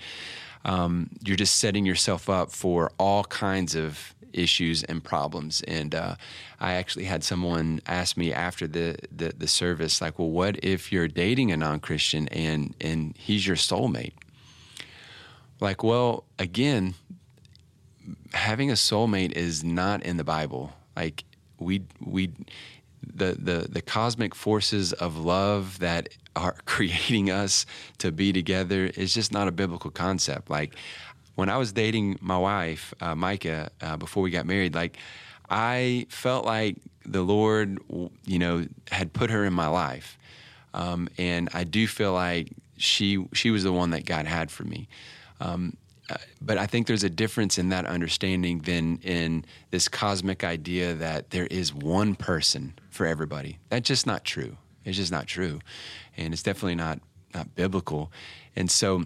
um, 0.65 1.10
you're 1.25 1.38
just 1.38 1.56
setting 1.56 1.84
yourself 1.84 2.29
up 2.29 2.51
for 2.51 2.91
all 3.00 3.24
kinds 3.24 3.74
of 3.74 4.13
issues 4.33 4.83
and 4.83 5.03
problems. 5.03 5.62
And 5.67 5.95
uh, 5.95 6.15
I 6.59 6.74
actually 6.74 7.05
had 7.05 7.24
someone 7.24 7.81
ask 7.86 8.17
me 8.17 8.33
after 8.33 8.67
the, 8.67 8.98
the, 9.15 9.33
the 9.38 9.48
service, 9.48 10.01
like, 10.01 10.19
well, 10.19 10.29
what 10.29 10.63
if 10.63 10.91
you're 10.91 11.07
dating 11.07 11.51
a 11.51 11.57
non 11.57 11.79
Christian 11.79 12.27
and 12.29 12.75
and 12.81 13.15
he's 13.17 13.45
your 13.48 13.55
soulmate? 13.55 14.13
Like, 15.59 15.83
well, 15.83 16.24
again, 16.38 16.95
having 18.33 18.69
a 18.69 18.75
soulmate 18.75 19.33
is 19.33 19.63
not 19.63 20.03
in 20.03 20.17
the 20.17 20.24
Bible. 20.24 20.74
Like 20.95 21.24
we 21.59 21.83
we 22.00 22.31
the 23.01 23.36
the 23.39 23.67
the 23.69 23.81
cosmic 23.81 24.36
forces 24.36 24.93
of 24.93 25.17
love 25.17 25.79
that 25.79 26.09
are 26.36 26.55
creating 26.65 27.29
us 27.29 27.65
to 27.98 28.12
be 28.12 28.31
together 28.31 28.86
is 28.95 29.13
just 29.13 29.31
not 29.31 29.48
a 29.48 29.51
biblical 29.51 29.91
concept. 29.91 30.50
Like 30.50 30.75
when 31.39 31.50
I 31.50 31.58
was 31.58 31.72
dating 31.72 32.19
my 32.22 32.38
wife, 32.38 32.93
uh, 33.00 33.15
Micah, 33.15 33.72
uh, 33.81 33.96
before 33.96 34.22
we 34.22 34.29
got 34.29 34.46
married, 34.46 34.75
like 34.75 34.98
I 35.50 36.05
felt 36.10 36.46
like 36.46 36.75
the 37.05 37.22
Lord, 37.22 37.79
you 38.25 38.39
know, 38.39 38.67
had 38.91 39.13
put 39.13 39.29
her 39.31 39.46
in 39.46 39.53
my 39.53 39.67
life. 39.67 40.17
Um, 40.74 41.08
and 41.17 41.50
I 41.53 41.63
do 41.63 41.88
feel 41.88 42.13
like 42.13 42.51
she 42.75 43.25
she 43.34 43.51
was 43.51 43.63
the 43.63 43.72
one 43.72 43.91
that 43.91 44.05
God 44.05 44.25
had 44.25 44.51
for 44.51 44.65
me. 44.65 44.89
Um, 45.39 45.77
uh, 46.10 46.17
but 46.41 46.58
I 46.58 46.65
think 46.65 46.88
there's 46.88 47.05
a 47.05 47.10
difference 47.10 47.58
in 47.58 47.69
that 47.69 47.86
understanding 47.86 48.60
than 48.60 48.98
in 48.98 49.46
this 49.72 49.88
cosmic 49.88 50.43
idea 50.43 50.93
that 50.96 51.29
there 51.29 51.48
is 51.48 51.74
one 51.74 52.15
person 52.15 52.74
for 52.89 53.05
everybody. 53.05 53.60
That's 53.69 53.88
just 53.88 54.05
not 54.05 54.25
true. 54.25 54.58
It's 54.84 54.98
just 54.98 55.12
not 55.12 55.25
true, 55.27 55.60
and 56.17 56.34
it's 56.34 56.43
definitely 56.43 56.75
not 56.75 57.00
not 57.34 57.55
biblical. 57.55 58.12
And 58.55 58.69
so, 58.69 59.05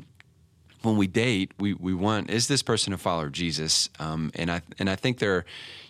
when 0.84 0.98
we 0.98 1.08
date, 1.08 1.52
we 1.60 1.74
we 1.74 1.94
want 1.94 2.30
is 2.30 2.48
this 2.48 2.62
person 2.62 2.94
a 2.94 2.98
follower 2.98 3.26
of 3.26 3.32
Jesus? 3.32 3.90
Um, 4.00 4.32
and 4.36 4.52
I 4.52 4.62
and 4.80 4.90
I 4.90 4.96
think 4.96 5.20
there, 5.20 5.36
are, 5.36 5.46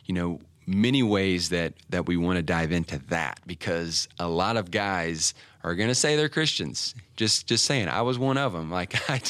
you 0.06 0.14
know, 0.14 0.40
many 0.66 1.04
ways 1.04 1.50
that 1.50 1.74
that 1.90 2.06
we 2.06 2.18
want 2.18 2.38
to 2.38 2.44
dive 2.44 2.72
into 2.72 3.00
that 3.10 3.40
because 3.46 4.08
a 4.20 4.28
lot 4.28 4.58
of 4.58 4.72
guys 4.72 5.34
are 5.64 5.76
going 5.76 5.90
to 5.90 5.96
say 5.96 6.16
they're 6.16 6.30
Christians. 6.30 6.96
Just 7.16 7.48
just 7.48 7.66
saying, 7.66 7.88
I 7.88 8.02
was 8.02 8.20
one 8.20 8.38
of 8.38 8.54
them. 8.54 8.70
Like 8.74 9.10
I, 9.10 9.22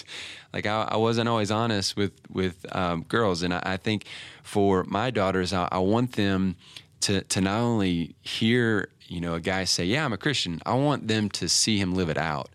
like 0.54 0.66
I, 0.66 0.88
I 0.92 0.98
wasn't 0.98 1.30
always 1.30 1.52
honest 1.52 1.96
with 1.96 2.14
with 2.32 2.66
um, 2.76 3.04
girls, 3.04 3.44
and 3.44 3.54
I, 3.54 3.62
I, 3.64 3.78
think 3.78 4.06
for 4.42 4.84
my 4.86 5.12
daughters, 5.12 5.54
I, 5.54 5.68
I, 5.72 5.80
want 5.80 6.14
them 6.14 6.56
to 7.02 7.22
to 7.22 7.42
not 7.42 7.60
only 7.60 8.16
hear 8.22 8.90
you 9.08 9.20
know 9.22 9.34
a 9.36 9.40
guy 9.40 9.66
say, 9.66 9.86
"Yeah, 9.86 10.06
I'm 10.06 10.14
a 10.14 10.18
Christian." 10.18 10.62
I 10.66 10.76
want 10.76 11.08
them 11.08 11.30
to 11.32 11.50
see 11.50 11.78
him 11.78 11.94
live 11.94 12.10
it 12.10 12.18
out. 12.18 12.50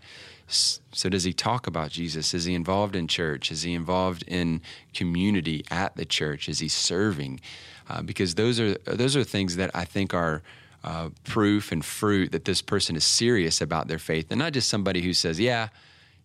So 0.48 1.08
does 1.08 1.24
he 1.24 1.32
talk 1.32 1.66
about 1.66 1.90
Jesus? 1.90 2.32
Is 2.32 2.44
he 2.44 2.54
involved 2.54 2.96
in 2.96 3.06
church? 3.06 3.52
Is 3.52 3.62
he 3.62 3.74
involved 3.74 4.24
in 4.26 4.62
community 4.94 5.64
at 5.70 5.96
the 5.96 6.06
church? 6.06 6.48
Is 6.48 6.58
he 6.60 6.68
serving? 6.68 7.40
Uh, 7.88 8.02
because 8.02 8.34
those 8.34 8.58
are 8.58 8.74
those 8.84 9.16
are 9.16 9.24
things 9.24 9.56
that 9.56 9.70
I 9.74 9.84
think 9.84 10.14
are 10.14 10.42
uh, 10.84 11.10
proof 11.24 11.72
and 11.72 11.84
fruit 11.84 12.32
that 12.32 12.44
this 12.44 12.62
person 12.62 12.96
is 12.96 13.04
serious 13.04 13.60
about 13.60 13.88
their 13.88 13.98
faith, 13.98 14.26
and 14.30 14.38
not 14.38 14.52
just 14.52 14.68
somebody 14.68 15.02
who 15.02 15.12
says, 15.12 15.38
"Yeah, 15.38 15.68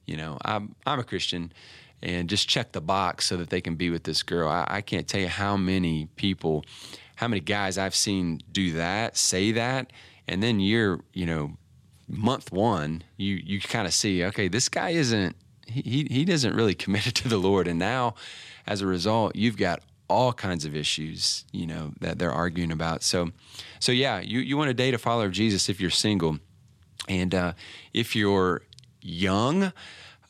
you 0.05 0.17
know, 0.17 0.37
I'm 0.43 0.75
I'm 0.85 0.99
a 0.99 1.03
Christian," 1.03 1.51
and 2.01 2.29
just 2.29 2.47
check 2.47 2.71
the 2.71 2.81
box 2.81 3.25
so 3.25 3.37
that 3.37 3.49
they 3.49 3.61
can 3.61 3.75
be 3.75 3.89
with 3.89 4.03
this 4.03 4.23
girl. 4.23 4.49
I, 4.49 4.65
I 4.67 4.81
can't 4.81 5.07
tell 5.07 5.21
you 5.21 5.27
how 5.27 5.57
many 5.57 6.07
people, 6.15 6.65
how 7.15 7.27
many 7.27 7.39
guys 7.39 7.77
I've 7.77 7.95
seen 7.95 8.41
do 8.51 8.73
that, 8.73 9.17
say 9.17 9.51
that, 9.53 9.91
and 10.27 10.43
then 10.43 10.59
you're, 10.59 10.99
you 11.13 11.25
know, 11.25 11.57
month 12.13 12.51
one, 12.51 13.03
you 13.17 13.35
you 13.35 13.59
kind 13.59 13.87
of 13.87 13.93
see, 13.93 14.23
okay, 14.25 14.47
this 14.47 14.69
guy 14.69 14.89
isn't 14.89 15.35
he 15.65 16.07
he 16.09 16.25
doesn't 16.25 16.55
really 16.55 16.75
committed 16.83 17.15
to 17.15 17.27
the 17.27 17.37
Lord, 17.37 17.67
and 17.67 17.79
now, 17.79 18.15
as 18.67 18.81
a 18.81 18.87
result, 18.87 19.35
you've 19.35 19.57
got 19.57 19.81
all 20.09 20.33
kinds 20.33 20.65
of 20.65 20.75
issues, 20.75 21.45
you 21.51 21.65
know, 21.65 21.91
that 21.99 22.19
they're 22.19 22.31
arguing 22.31 22.71
about. 22.71 23.03
So, 23.03 23.31
so 23.79 23.91
yeah, 23.91 24.19
you, 24.19 24.39
you 24.39 24.57
want 24.57 24.67
to 24.67 24.73
date 24.73 24.93
a 24.93 24.97
follower 24.97 25.25
of 25.25 25.31
Jesus 25.31 25.69
if 25.69 25.81
you're 25.81 25.89
single. 25.89 26.37
And 27.07 27.33
uh, 27.33 27.53
if 27.93 28.15
you're 28.15 28.61
young, 29.01 29.73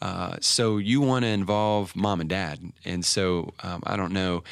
uh, 0.02 0.38
so 0.42 0.78
you 0.78 1.02
want 1.02 1.24
to 1.24 1.30
involve 1.30 1.96
mom 1.96 2.22
and 2.22 2.30
dad. 2.30 2.60
And 2.86 3.04
so 3.04 3.54
um, 3.62 3.84
I 3.86 3.96
don't 3.96 4.14
know 4.14 4.44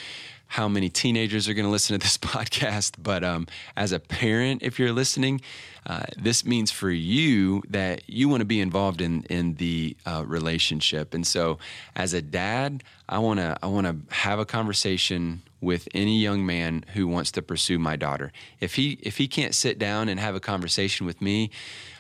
how 0.52 0.68
many 0.68 0.90
teenagers 0.90 1.48
are 1.48 1.54
going 1.54 1.66
to 1.66 1.72
listen 1.72 1.98
to 1.98 2.04
this 2.04 2.18
podcast, 2.18 2.96
but 3.02 3.24
um, 3.24 3.48
as 3.78 3.94
a 3.94 4.00
parent, 4.00 4.62
if 4.62 4.78
you're 4.78 4.92
listening, 4.92 5.40
uh, 5.86 6.04
this 6.18 6.46
means 6.46 6.70
for 6.70 6.92
you 6.92 7.64
that 7.70 8.02
you 8.10 8.28
want 8.28 8.42
to 8.42 8.46
be 8.46 8.60
involved 8.60 9.00
in 9.00 9.24
in 9.30 9.56
the 9.56 9.96
uh, 10.06 10.26
relationship. 10.28 11.14
And 11.14 11.26
so, 11.26 11.58
as 11.96 12.14
a 12.14 12.22
dad, 12.22 12.84
I 13.08 13.20
want 13.20 13.40
to 13.40 13.58
I 13.64 13.68
want 13.68 13.88
to 13.88 14.14
have 14.14 14.40
a 14.40 14.46
conversation 14.46 15.42
with 15.62 15.88
any 15.94 16.20
young 16.20 16.46
man 16.46 16.84
who 16.96 17.08
wants 17.08 17.32
to 17.32 17.42
pursue 17.42 17.80
my 17.80 17.96
daughter. 17.96 18.34
If 18.60 18.76
he 18.76 19.00
if 19.02 19.18
he 19.18 19.30
can't 19.30 19.56
sit 19.56 19.80
down 19.80 20.10
and 20.10 20.20
have 20.20 20.36
a 20.36 20.42
conversation 20.42 21.06
with 21.06 21.22
me, 21.22 21.50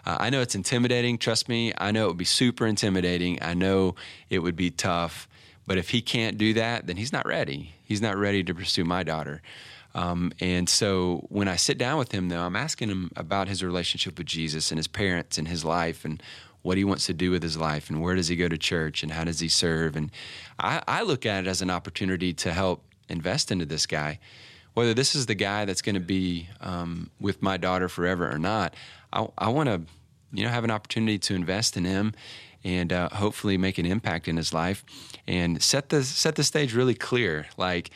uh, 0.05 0.17
I 0.20 0.29
know 0.29 0.41
it's 0.41 0.55
intimidating. 0.55 1.17
Trust 1.17 1.48
me, 1.48 1.72
I 1.77 1.91
know 1.91 2.05
it 2.05 2.08
would 2.10 2.17
be 2.17 2.25
super 2.25 2.67
intimidating. 2.67 3.41
I 3.41 3.53
know 3.53 3.96
it 4.29 4.39
would 4.39 4.58
be 4.58 4.72
tough. 4.72 5.29
But 5.72 5.78
if 5.78 5.92
he 5.92 6.01
can't 6.01 6.38
do 6.38 6.54
that, 6.56 6.86
then 6.86 6.98
he's 6.98 7.13
not 7.13 7.25
ready. 7.25 7.74
He's 7.86 8.01
not 8.01 8.18
ready 8.18 8.44
to 8.44 8.54
pursue 8.54 8.84
my 8.84 9.04
daughter. 9.04 9.42
Um, 9.96 10.34
and 10.42 10.68
so 10.68 11.25
when 11.30 11.48
I 11.48 11.56
sit 11.56 11.78
down 11.78 11.98
with 11.98 12.12
him, 12.12 12.28
though, 12.28 12.42
I'm 12.42 12.58
asking 12.58 12.90
him 12.90 13.10
about 13.16 13.48
his 13.48 13.63
relationship 13.63 14.18
with 14.18 14.28
Jesus 14.28 14.72
and 14.72 14.78
his 14.78 14.90
parents 14.90 15.38
and 15.38 15.48
his 15.48 15.63
life 15.63 16.04
and 16.04 16.22
what 16.62 16.75
he 16.75 16.84
wants 16.84 17.06
to 17.06 17.13
do 17.13 17.32
with 17.32 17.42
his 17.42 17.56
life 17.56 17.90
and 17.90 18.01
where 18.01 18.16
does 18.16 18.28
he 18.28 18.36
go 18.36 18.50
to 18.50 18.58
church 18.58 19.01
and 19.01 19.13
how 19.13 19.24
does 19.24 19.40
he 19.40 19.48
serve. 19.48 19.96
And 19.96 20.12
I, 20.60 20.84
I 20.90 21.04
look 21.04 21.25
at 21.25 21.46
it 21.46 21.48
as 21.48 21.62
an 21.62 21.70
opportunity 21.70 22.34
to 22.34 22.51
help 22.51 22.84
invest 23.08 23.50
into 23.50 23.66
this 23.66 23.86
guy. 23.86 24.20
Whether 24.74 24.94
this 24.94 25.16
is 25.16 25.28
the 25.28 25.36
guy 25.36 25.63
that's 25.63 25.82
going 25.82 25.96
to 25.96 26.01
be 26.01 26.50
um, 26.60 27.12
with 27.22 27.42
my 27.42 27.56
daughter 27.56 27.88
forever 27.88 28.30
or 28.30 28.40
not, 28.40 28.74
I, 29.13 29.25
I 29.38 29.48
want 29.48 29.70
to, 29.70 29.84
you 30.34 30.44
know, 30.44 30.50
have 30.50 30.66
an 30.66 30.72
opportunity 30.72 31.18
to 31.20 31.34
invest 31.34 31.78
in 31.78 31.86
him 31.86 32.13
and 32.63 32.94
uh, 32.94 33.10
hopefully 33.10 33.58
make 33.58 33.77
an 33.77 33.86
impact 33.86 34.27
in 34.27 34.38
his 34.38 34.53
life 34.53 34.84
and 35.27 35.62
set 35.62 35.89
the 35.89 36.03
set 36.03 36.36
the 36.36 36.44
stage 36.44 36.74
really 36.74 36.96
clear. 36.96 37.48
Like 37.58 37.91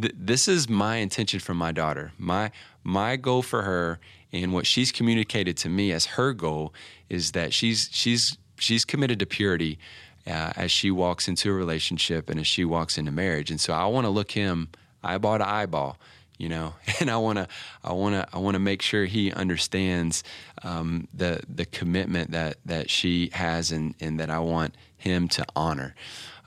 th- 0.00 0.14
this 0.16 0.48
is 0.48 0.68
my 0.68 0.96
intention 0.96 1.40
for 1.40 1.54
my 1.54 1.72
daughter. 1.72 2.12
My 2.18 2.50
my 2.82 3.16
goal 3.16 3.42
for 3.42 3.62
her 3.62 3.98
and 4.32 4.52
what 4.52 4.66
she's 4.66 4.92
communicated 4.92 5.56
to 5.58 5.68
me 5.68 5.92
as 5.92 6.06
her 6.06 6.32
goal 6.32 6.74
is 7.08 7.32
that 7.32 7.52
she's 7.52 7.88
she's 7.92 8.38
she's 8.58 8.84
committed 8.84 9.18
to 9.20 9.26
purity 9.26 9.78
uh, 10.26 10.52
as 10.56 10.70
she 10.70 10.90
walks 10.90 11.28
into 11.28 11.50
a 11.50 11.54
relationship 11.54 12.30
and 12.30 12.40
as 12.40 12.46
she 12.46 12.64
walks 12.64 12.98
into 12.98 13.12
marriage. 13.12 13.50
And 13.50 13.60
so 13.60 13.72
I 13.72 13.86
want 13.86 14.04
to 14.06 14.10
look 14.10 14.32
him 14.32 14.68
eyeball 15.02 15.38
to 15.38 15.48
eyeball 15.48 15.98
you 16.38 16.48
know 16.48 16.74
and 17.00 17.10
i 17.10 17.16
want 17.16 17.38
to 17.38 17.46
i 17.82 17.92
want 17.92 18.14
to 18.14 18.26
i 18.34 18.38
want 18.38 18.54
to 18.54 18.58
make 18.58 18.82
sure 18.82 19.04
he 19.04 19.32
understands 19.32 20.24
um, 20.62 21.08
the 21.14 21.40
the 21.48 21.64
commitment 21.66 22.30
that 22.32 22.56
that 22.64 22.90
she 22.90 23.30
has 23.32 23.72
and 23.72 23.94
and 24.00 24.18
that 24.20 24.30
i 24.30 24.38
want 24.38 24.74
him 25.04 25.28
to 25.28 25.44
honor. 25.54 25.94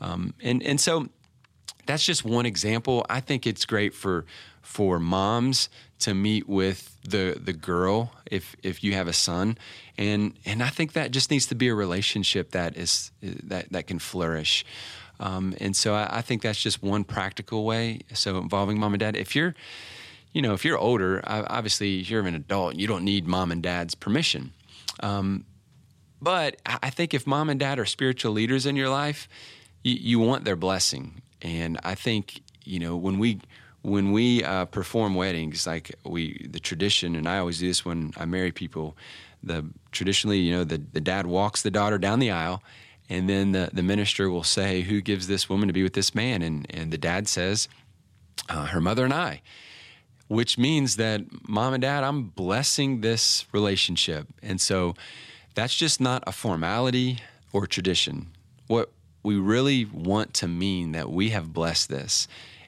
Um, 0.02 0.34
and 0.42 0.62
and 0.64 0.82
so 0.82 1.08
that's 1.86 2.06
just 2.06 2.26
one 2.26 2.46
example. 2.46 3.06
I 3.10 3.22
think 3.22 3.48
it's 3.48 3.66
great 3.66 3.94
for 3.94 4.26
for 4.62 5.00
moms 5.00 5.70
to 6.00 6.14
meet 6.14 6.50
with 6.50 6.98
the 7.04 7.40
the 7.42 7.54
girl 7.54 8.12
if 8.30 8.56
if 8.64 8.84
you 8.84 8.94
have 8.94 9.08
a 9.08 9.14
son. 9.14 9.58
And 9.98 10.34
and 10.46 10.62
I 10.62 10.70
think 10.70 10.94
that 10.94 11.12
just 11.12 11.32
needs 11.32 11.46
to 11.48 11.56
be 11.56 11.70
a 11.70 11.76
relationship 11.76 12.52
that 12.52 12.76
is 12.76 13.12
that 13.22 13.72
that 13.72 13.88
can 13.88 14.00
flourish 14.00 14.66
um, 15.20 15.56
and 15.60 15.76
so 15.76 15.94
I, 15.94 16.18
I, 16.18 16.22
think 16.22 16.42
that's 16.42 16.62
just 16.62 16.84
one 16.84 17.04
practical 17.04 17.66
way. 17.66 18.02
So 18.14 18.38
involving 18.38 18.80
mom 18.80 18.94
and 18.94 19.00
dad. 19.00 19.16
If 19.16 19.36
you're, 19.36 19.56
you 20.32 20.42
know, 20.42 20.54
if 20.54 20.64
you're 20.64 20.78
older, 20.78 21.22
obviously 21.26 21.90
you're 21.90 22.26
an 22.26 22.36
adult, 22.36 22.76
you 22.76 22.88
don't 22.88 23.04
need 23.04 23.28
mom 23.28 23.52
and 23.52 23.64
dad's 23.64 23.96
permission. 23.96 24.52
Um, 25.02 25.46
but 26.22 26.58
I 26.66 26.90
think 26.90 27.14
if 27.14 27.26
mom 27.26 27.50
and 27.50 27.60
dad 27.60 27.80
are 27.80 27.86
spiritual 27.86 28.32
leaders 28.32 28.66
in 28.66 28.76
your 28.76 28.90
life, 28.90 29.28
you, 29.84 29.96
you 29.96 30.20
want 30.20 30.46
their 30.46 30.56
blessing. 30.56 31.22
And 31.42 31.80
I 31.84 31.96
think 31.96 32.42
you 32.64 32.80
know 32.80 32.96
when 32.96 33.20
we 33.20 33.40
when 33.84 34.12
we 34.12 34.44
uh, 34.44 34.66
perform 34.66 35.16
weddings, 35.16 35.68
like 35.68 35.96
we 36.04 36.48
the 36.50 36.60
tradition, 36.60 37.16
and 37.16 37.28
I 37.28 37.38
always 37.38 37.60
do 37.60 37.68
this 37.68 37.86
when 37.86 38.14
I 38.18 38.26
marry 38.26 38.52
people. 38.52 38.98
The 39.44 39.66
traditionally, 39.92 40.40
you 40.40 40.52
know, 40.52 40.64
the, 40.64 40.80
the 40.80 41.00
dad 41.00 41.28
walks 41.28 41.62
the 41.62 41.70
daughter 41.70 42.00
down 42.00 42.20
the 42.20 42.32
aisle 42.32 42.64
and 43.10 43.30
then 43.30 43.54
the, 43.54 43.70
the 43.72 43.84
minister 43.84 44.30
will 44.30 44.44
say, 44.44 44.82
Who 44.82 45.02
gives 45.02 45.28
this 45.28 45.50
woman 45.50 45.68
to 45.68 45.74
be 45.74 45.84
with 45.84 45.94
this 45.94 46.14
man? 46.14 46.42
And, 46.42 46.66
and 46.70 46.92
the 46.92 46.98
dad 46.98 47.28
says, 47.28 47.68
uh, 48.50 48.66
Her 48.68 48.82
mother 48.82 49.06
and 49.06 49.14
I, 49.14 49.42
which 50.28 50.58
means 50.58 50.98
that 50.98 51.22
mom 51.48 51.74
and 51.74 51.82
dad, 51.82 52.04
I'm 52.04 52.24
blessing 52.24 53.02
this 53.02 53.46
relationship. 53.54 54.28
And 54.42 54.60
so 54.60 54.96
that's 55.56 55.76
just 55.76 56.02
not 56.02 56.24
a 56.28 56.32
formality 56.32 57.20
or 57.54 57.66
tradition. 57.66 58.28
What 58.68 58.92
we 59.24 59.36
really 59.36 59.86
want 59.86 60.34
to 60.36 60.48
mean 60.48 60.92
that 60.92 61.10
we 61.10 61.30
have 61.30 61.54
blessed 61.54 61.90
this. 61.90 62.28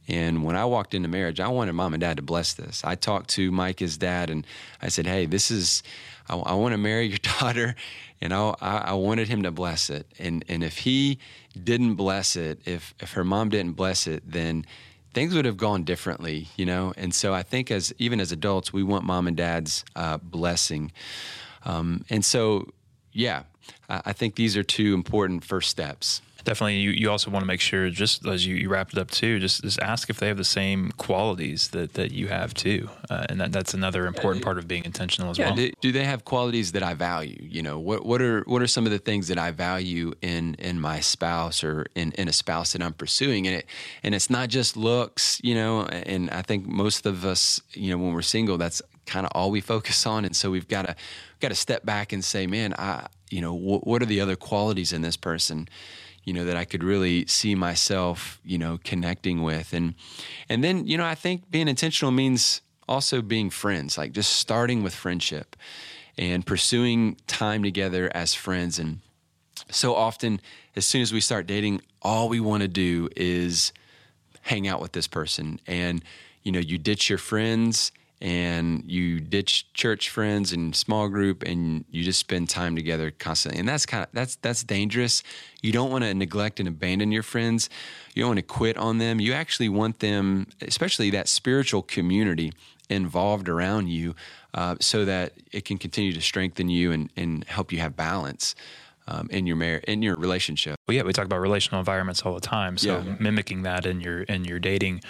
And 0.10 0.44
when 0.44 0.56
I 0.58 0.66
walked 0.66 0.94
into 0.94 1.08
marriage, 1.08 1.40
I 1.40 1.48
wanted 1.48 1.74
mom 1.74 1.94
and 1.94 2.02
dad 2.02 2.18
to 2.18 2.24
bless 2.24 2.54
this. 2.54 2.84
I 2.84 2.96
talked 2.96 3.30
to 3.32 3.52
Micah's 3.52 3.98
dad, 3.98 4.30
and 4.30 4.46
I 4.82 4.90
said, 4.90 5.06
Hey, 5.06 5.26
this 5.26 5.52
is, 5.52 5.84
I, 6.28 6.36
I 6.36 6.54
want 6.56 6.74
to 6.74 6.78
marry 6.78 7.08
your 7.08 7.20
daughter 7.40 7.76
and 8.22 8.34
I, 8.34 8.54
I 8.62 8.94
wanted 8.94 9.28
him 9.28 9.44
to 9.44 9.52
bless 9.52 9.90
it. 9.90 10.08
And 10.20 10.44
and 10.48 10.64
if 10.64 10.80
he 10.80 11.20
didn't 11.62 11.96
bless 11.96 12.36
it, 12.36 12.60
if 12.66 12.94
if 13.00 13.14
her 13.14 13.24
mom 13.24 13.50
didn't 13.50 13.74
bless 13.74 14.08
it, 14.08 14.24
then 14.30 14.66
things 15.14 15.34
would 15.34 15.46
have 15.46 15.58
gone 15.58 15.84
differently, 15.84 16.48
you 16.56 16.66
know. 16.66 16.94
And 16.98 17.14
so 17.14 17.34
I 17.34 17.44
think 17.44 17.72
as 17.72 17.94
even 17.98 18.20
as 18.20 18.32
adults, 18.32 18.74
we 18.74 18.84
want 18.84 19.06
mom 19.06 19.28
and 19.28 19.38
dad's 19.38 19.86
uh, 19.96 20.18
blessing. 20.18 20.92
Um, 21.66 22.06
and 22.10 22.24
so, 22.24 22.70
yeah, 23.12 23.44
I, 23.90 24.02
I 24.08 24.14
think 24.14 24.36
these 24.36 24.56
are 24.56 24.64
two 24.64 24.94
important 24.94 25.44
first 25.44 25.70
steps 25.70 26.22
definitely 26.44 26.76
you, 26.76 26.92
you 26.92 27.10
also 27.10 27.30
want 27.32 27.42
to 27.42 27.48
make 27.48 27.62
sure 27.62 27.90
just 27.90 28.26
as 28.26 28.46
you, 28.46 28.56
you 28.56 28.70
wrapped 28.70 28.94
it 28.94 29.00
up 29.00 29.10
too 29.12 29.40
just, 29.40 29.62
just 29.62 29.80
ask 29.80 30.10
if 30.10 30.18
they 30.18 30.28
have 30.28 30.38
the 30.38 30.44
same 30.44 30.92
qualities 30.98 31.70
that, 31.70 31.94
that 31.94 32.12
you 32.12 32.28
have 32.28 32.54
too 32.54 32.90
uh, 33.10 33.26
and 33.30 33.40
that, 33.40 33.52
that's 33.52 33.74
another 33.74 34.06
important 34.08 34.44
part 34.44 34.58
of 34.58 34.68
being 34.68 34.86
intentional 34.86 35.32
as 35.32 35.38
yeah, 35.38 35.48
well. 35.48 35.56
Do, 35.56 35.72
do, 35.82 35.92
they 35.92 36.06
have 36.06 36.26
qualities 36.26 36.72
that 36.74 36.84
i 36.84 36.94
value? 36.94 37.38
You 37.42 37.62
know 37.62 37.80
what, 37.80 38.06
what 38.06 38.22
are 38.22 38.42
what 38.42 38.62
are 38.62 38.68
some 38.68 38.86
of 38.86 38.92
the 38.92 39.00
things 39.00 39.28
that 39.28 39.38
i 39.38 39.52
value 39.52 40.14
in 40.22 40.56
in 40.56 40.80
my 40.80 41.00
spouse 41.00 41.64
or 41.64 41.86
in, 41.96 42.12
in 42.14 42.28
a 42.28 42.34
spouse 42.34 42.74
that 42.74 42.82
i'm 42.82 42.94
pursuing? 42.94 43.48
And 43.48 43.58
it 43.58 43.66
and 44.04 44.16
it's 44.16 44.30
not 44.30 44.50
just 44.50 44.78
looks 44.78 45.40
you 45.44 45.56
know 45.56 45.84
and 45.86 46.30
i 46.32 46.42
think 46.42 46.68
most 46.68 47.06
of 47.06 47.26
us 47.26 47.62
you 47.74 47.90
know 47.90 47.98
when 47.98 48.14
we're 48.14 48.22
single 48.22 48.58
that's 48.58 48.82
kind 49.10 49.26
of 49.26 49.32
all 49.36 49.52
we 49.52 49.60
focus 49.60 50.06
on. 50.06 50.24
And 50.24 50.36
so 50.36 50.52
we've 50.52 50.68
got 50.68 50.86
to 50.86 50.96
got 51.40 51.50
to 51.50 51.56
step 51.56 51.86
back 51.86 52.14
and 52.14 52.24
say, 52.24 52.48
man, 52.48 52.74
I 52.78 53.08
you 53.30 53.42
know 53.42 53.56
wh- 53.56 53.86
what 53.86 54.02
are 54.02 54.06
the 54.06 54.22
other 54.22 54.36
qualities 54.36 54.94
in 54.94 55.02
this 55.02 55.18
person? 55.18 55.68
You 56.30 56.34
know 56.34 56.46
that 56.46 56.56
I 56.56 56.64
could 56.64 56.84
really 56.84 57.26
see 57.26 57.56
myself, 57.56 58.40
you 58.46 58.60
know, 58.60 58.78
connecting 58.84 59.42
with, 59.42 59.74
and 59.74 59.96
and 60.48 60.64
then 60.64 60.86
you 60.86 60.96
know 60.96 61.04
I 61.04 61.16
think 61.16 61.50
being 61.50 61.68
intentional 61.68 62.12
means 62.12 62.62
also 62.88 63.24
being 63.24 63.50
friends, 63.50 63.98
like 63.98 64.12
just 64.12 64.34
starting 64.34 64.84
with 64.84 64.94
friendship 64.94 65.56
and 66.20 66.46
pursuing 66.46 67.18
time 67.26 67.64
together 67.64 68.12
as 68.14 68.36
friends. 68.36 68.78
And 68.78 69.00
so 69.72 69.96
often, 69.96 70.40
as 70.76 70.86
soon 70.86 71.02
as 71.02 71.12
we 71.12 71.20
start 71.20 71.48
dating, 71.48 71.82
all 72.04 72.30
we 72.30 72.40
want 72.40 72.62
to 72.62 72.68
do 72.68 73.10
is 73.16 73.74
hang 74.42 74.68
out 74.68 74.82
with 74.82 74.92
this 74.92 75.08
person, 75.08 75.60
and 75.66 76.04
you 76.44 76.52
know, 76.52 76.60
you 76.60 76.78
ditch 76.78 77.10
your 77.10 77.18
friends 77.18 77.92
and 78.22 78.84
you 78.86 79.20
ditch 79.20 79.72
church 79.74 80.10
friends 80.10 80.52
and 80.52 80.76
small 80.76 81.08
group 81.08 81.44
and 81.44 81.86
you 81.90 82.04
just 82.04 82.20
spend 82.20 82.50
time 82.50 82.76
together 82.76 83.12
constantly. 83.12 83.60
And 83.60 83.68
that's 83.68 83.86
kind 83.86 84.04
of 84.04 84.10
that's 84.12 84.36
that's 84.38 84.64
dangerous. 84.64 85.24
You 85.62 85.72
don't 85.72 85.92
want 85.92 86.04
to 86.04 86.14
neglect 86.14 86.60
and 86.60 86.68
abandon 86.68 87.12
your 87.12 87.24
friends. 87.24 87.70
You 88.14 88.24
don't 88.24 88.32
want 88.32 88.40
to 88.40 88.44
quit 88.44 88.78
on 88.78 88.98
them. 88.98 89.20
You 89.20 89.34
actually 89.34 89.70
want 89.70 90.00
them 90.00 90.48
especially 90.62 91.10
that 91.12 91.28
spiritual 91.28 91.82
community 91.82 92.52
involved 92.90 93.48
around 93.48 93.88
you 93.88 94.16
uh, 94.54 94.76
so 94.80 95.06
that 95.06 95.34
it 95.52 95.64
can 95.64 95.78
continue 95.78 96.12
to 96.12 96.22
strengthen 96.22 96.70
you 96.70 96.92
and, 96.92 97.10
and 97.16 97.44
help 97.46 97.72
you 97.72 97.80
have 97.80 97.96
balance 97.96 98.56
um, 99.10 99.28
in 99.32 99.48
your 99.48 99.56
mar- 99.56 99.82
in 99.88 100.02
your 100.02 100.16
relationship. 100.16 100.76
Well, 100.88 100.96
yeah, 100.96 101.04
we 101.04 101.14
talk 101.14 101.26
about 101.26 101.40
relational 101.40 101.80
environments 101.80 102.22
all 102.22 102.34
the 102.34 102.40
time. 102.40 102.78
So 102.78 103.00
yeah. 103.00 103.16
mimicking 103.20 103.64
that 103.64 103.86
in 103.86 104.00
your 104.00 104.22
in 104.24 104.46
your 104.46 104.60
dating 104.60 105.02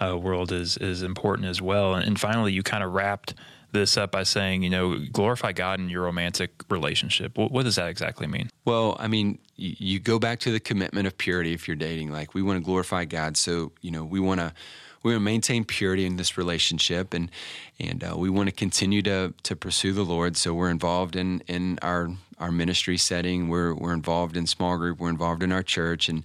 uh, 0.00 0.16
world 0.16 0.52
is 0.52 0.76
is 0.76 1.02
important 1.02 1.48
as 1.48 1.60
well. 1.60 1.94
And, 1.94 2.06
and 2.06 2.20
finally, 2.20 2.52
you 2.52 2.62
kind 2.62 2.84
of 2.84 2.92
wrapped 2.92 3.34
this 3.72 3.96
up 3.96 4.12
by 4.12 4.22
saying, 4.22 4.62
you 4.62 4.70
know, 4.70 4.98
glorify 5.12 5.52
God 5.52 5.80
in 5.80 5.88
your 5.88 6.02
romantic 6.02 6.50
relationship. 6.70 7.36
What, 7.36 7.50
what 7.50 7.64
does 7.64 7.76
that 7.76 7.88
exactly 7.88 8.26
mean? 8.26 8.48
Well, 8.64 8.96
I 8.98 9.08
mean, 9.08 9.38
you, 9.56 9.74
you 9.78 9.98
go 10.00 10.18
back 10.18 10.38
to 10.40 10.52
the 10.52 10.60
commitment 10.60 11.06
of 11.06 11.18
purity 11.18 11.52
if 11.52 11.66
you're 11.66 11.76
dating. 11.76 12.12
Like 12.12 12.34
we 12.34 12.42
want 12.42 12.58
to 12.58 12.64
glorify 12.64 13.04
God, 13.04 13.36
so 13.36 13.72
you 13.80 13.90
know 13.90 14.04
we 14.04 14.20
want 14.20 14.40
to 14.40 14.52
we 15.02 15.12
want 15.12 15.20
to 15.20 15.24
maintain 15.24 15.64
purity 15.64 16.04
in 16.04 16.16
this 16.16 16.36
relationship, 16.36 17.14
and 17.14 17.30
and 17.78 18.04
uh, 18.04 18.14
we 18.16 18.28
want 18.28 18.48
to 18.48 18.54
continue 18.54 19.02
to 19.02 19.32
to 19.44 19.56
pursue 19.56 19.92
the 19.92 20.04
Lord. 20.04 20.36
So 20.36 20.52
we're 20.54 20.70
involved 20.70 21.16
in 21.16 21.42
in 21.46 21.78
our 21.82 22.10
our 22.38 22.52
ministry 22.52 22.96
setting. 22.96 23.48
We're 23.48 23.74
we're 23.74 23.92
involved 23.92 24.36
in 24.36 24.46
small 24.46 24.76
group. 24.76 24.98
We're 24.98 25.10
involved 25.10 25.42
in 25.42 25.52
our 25.52 25.62
church, 25.62 26.08
and 26.08 26.22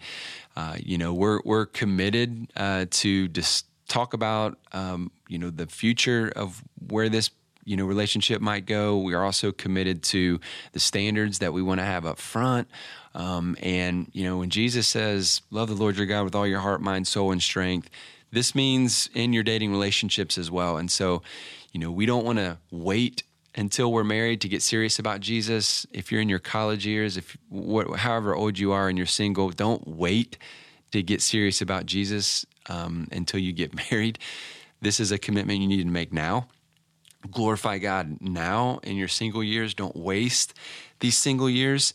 uh, 0.55 0.77
you 0.79 0.97
know 0.97 1.13
we're 1.13 1.41
we're 1.43 1.65
committed 1.65 2.51
uh, 2.55 2.85
to 2.89 3.27
just 3.29 3.65
talk 3.87 4.13
about 4.13 4.57
um, 4.71 5.11
you 5.27 5.37
know 5.37 5.49
the 5.49 5.67
future 5.67 6.31
of 6.35 6.63
where 6.87 7.09
this 7.09 7.31
you 7.63 7.77
know 7.77 7.85
relationship 7.85 8.41
might 8.41 8.65
go. 8.65 8.97
We 8.97 9.13
are 9.13 9.23
also 9.23 9.51
committed 9.51 10.03
to 10.03 10.39
the 10.73 10.79
standards 10.79 11.39
that 11.39 11.53
we 11.53 11.61
want 11.61 11.79
to 11.79 11.85
have 11.85 12.05
up 12.05 12.19
front. 12.19 12.67
Um, 13.13 13.57
and 13.61 14.09
you 14.13 14.23
know 14.23 14.37
when 14.37 14.49
Jesus 14.49 14.87
says, 14.87 15.41
"Love 15.51 15.69
the 15.69 15.75
Lord 15.75 15.97
your 15.97 16.05
God 16.05 16.23
with 16.23 16.35
all 16.35 16.47
your 16.47 16.59
heart, 16.59 16.81
mind, 16.81 17.07
soul, 17.07 17.31
and 17.31 17.41
strength," 17.41 17.89
this 18.31 18.55
means 18.55 19.09
in 19.13 19.33
your 19.33 19.43
dating 19.43 19.71
relationships 19.71 20.37
as 20.37 20.49
well. 20.49 20.77
And 20.77 20.89
so, 20.89 21.21
you 21.71 21.79
know, 21.79 21.91
we 21.91 22.05
don't 22.05 22.25
want 22.25 22.39
to 22.39 22.57
wait 22.71 23.23
until 23.55 23.91
we're 23.91 24.03
married 24.03 24.41
to 24.41 24.47
get 24.47 24.61
serious 24.61 24.99
about 24.99 25.19
Jesus. 25.19 25.85
If 25.91 26.11
you're 26.11 26.21
in 26.21 26.29
your 26.29 26.39
college 26.39 26.85
years, 26.85 27.17
if 27.17 27.37
however 27.97 28.35
old 28.35 28.57
you 28.57 28.71
are 28.71 28.87
and 28.87 28.97
you're 28.97 29.07
single, 29.07 29.49
don't 29.49 29.87
wait 29.87 30.37
to 30.91 31.03
get 31.03 31.21
serious 31.21 31.61
about 31.61 31.85
Jesus 31.85 32.45
um, 32.69 33.07
until 33.11 33.39
you 33.39 33.53
get 33.53 33.75
married. 33.91 34.19
This 34.81 34.99
is 34.99 35.11
a 35.11 35.17
commitment 35.17 35.59
you 35.59 35.67
need 35.67 35.83
to 35.83 35.89
make 35.89 36.13
now. 36.13 36.47
Glorify 37.29 37.77
God 37.77 38.17
now 38.19 38.79
in 38.83 38.95
your 38.97 39.07
single 39.07 39.43
years. 39.43 39.73
Don't 39.73 39.95
waste 39.95 40.53
these 40.99 41.17
single 41.17 41.49
years 41.49 41.93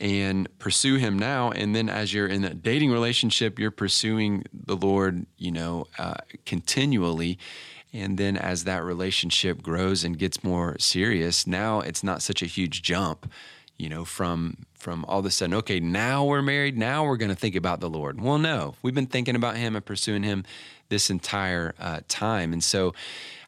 and 0.00 0.48
pursue 0.58 0.96
him 0.96 1.18
now 1.18 1.50
and 1.50 1.74
then 1.74 1.88
as 1.88 2.14
you're 2.14 2.26
in 2.26 2.44
a 2.44 2.54
dating 2.54 2.90
relationship 2.90 3.58
you're 3.58 3.70
pursuing 3.70 4.44
the 4.52 4.76
lord 4.76 5.26
you 5.36 5.50
know 5.50 5.86
uh, 5.98 6.14
continually 6.46 7.36
and 7.92 8.18
then 8.18 8.36
as 8.36 8.64
that 8.64 8.84
relationship 8.84 9.62
grows 9.62 10.04
and 10.04 10.18
gets 10.18 10.44
more 10.44 10.76
serious 10.78 11.46
now 11.46 11.80
it's 11.80 12.04
not 12.04 12.22
such 12.22 12.42
a 12.42 12.46
huge 12.46 12.82
jump 12.82 13.30
you 13.76 13.88
know 13.88 14.04
from 14.04 14.56
from 14.74 15.04
all 15.06 15.20
of 15.20 15.26
a 15.26 15.30
sudden 15.30 15.54
okay 15.54 15.80
now 15.80 16.24
we're 16.24 16.42
married 16.42 16.76
now 16.76 17.04
we're 17.04 17.16
going 17.16 17.30
to 17.30 17.36
think 17.36 17.56
about 17.56 17.80
the 17.80 17.90
lord. 17.90 18.20
Well 18.20 18.38
no 18.38 18.74
we've 18.82 18.94
been 18.94 19.06
thinking 19.06 19.36
about 19.36 19.56
him 19.56 19.76
and 19.76 19.84
pursuing 19.84 20.22
him 20.22 20.44
this 20.88 21.10
entire 21.10 21.74
uh, 21.78 22.00
time. 22.08 22.52
And 22.52 22.62
so 22.62 22.94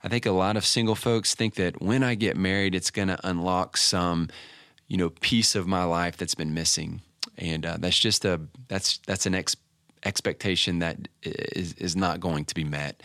i 0.03 0.09
think 0.09 0.26
a 0.26 0.31
lot 0.31 0.57
of 0.57 0.64
single 0.64 0.94
folks 0.94 1.35
think 1.35 1.55
that 1.57 1.83
when 1.83 2.03
i 2.03 2.14
get 2.14 2.37
married 2.37 2.74
it's 2.74 2.90
going 2.90 3.09
to 3.09 3.18
unlock 3.29 3.76
some 3.76 4.29
you 4.90 4.96
know 4.96 5.11
piece 5.20 5.55
of 5.55 5.66
my 5.66 5.85
life 5.85 6.18
that's 6.18 6.35
been 6.35 6.53
missing. 6.53 7.00
And 7.38 7.64
uh, 7.64 7.76
that's 7.79 7.98
just 7.98 8.26
a 8.26 8.40
that's 8.68 8.98
that's 9.07 9.24
an 9.24 9.35
ex- 9.35 9.57
expectation 10.05 10.81
that 10.81 11.09
is 11.22 11.72
is 11.74 11.96
not 11.96 12.20
going 12.20 12.44
to 12.46 12.55
be 12.55 12.64
met 12.64 13.03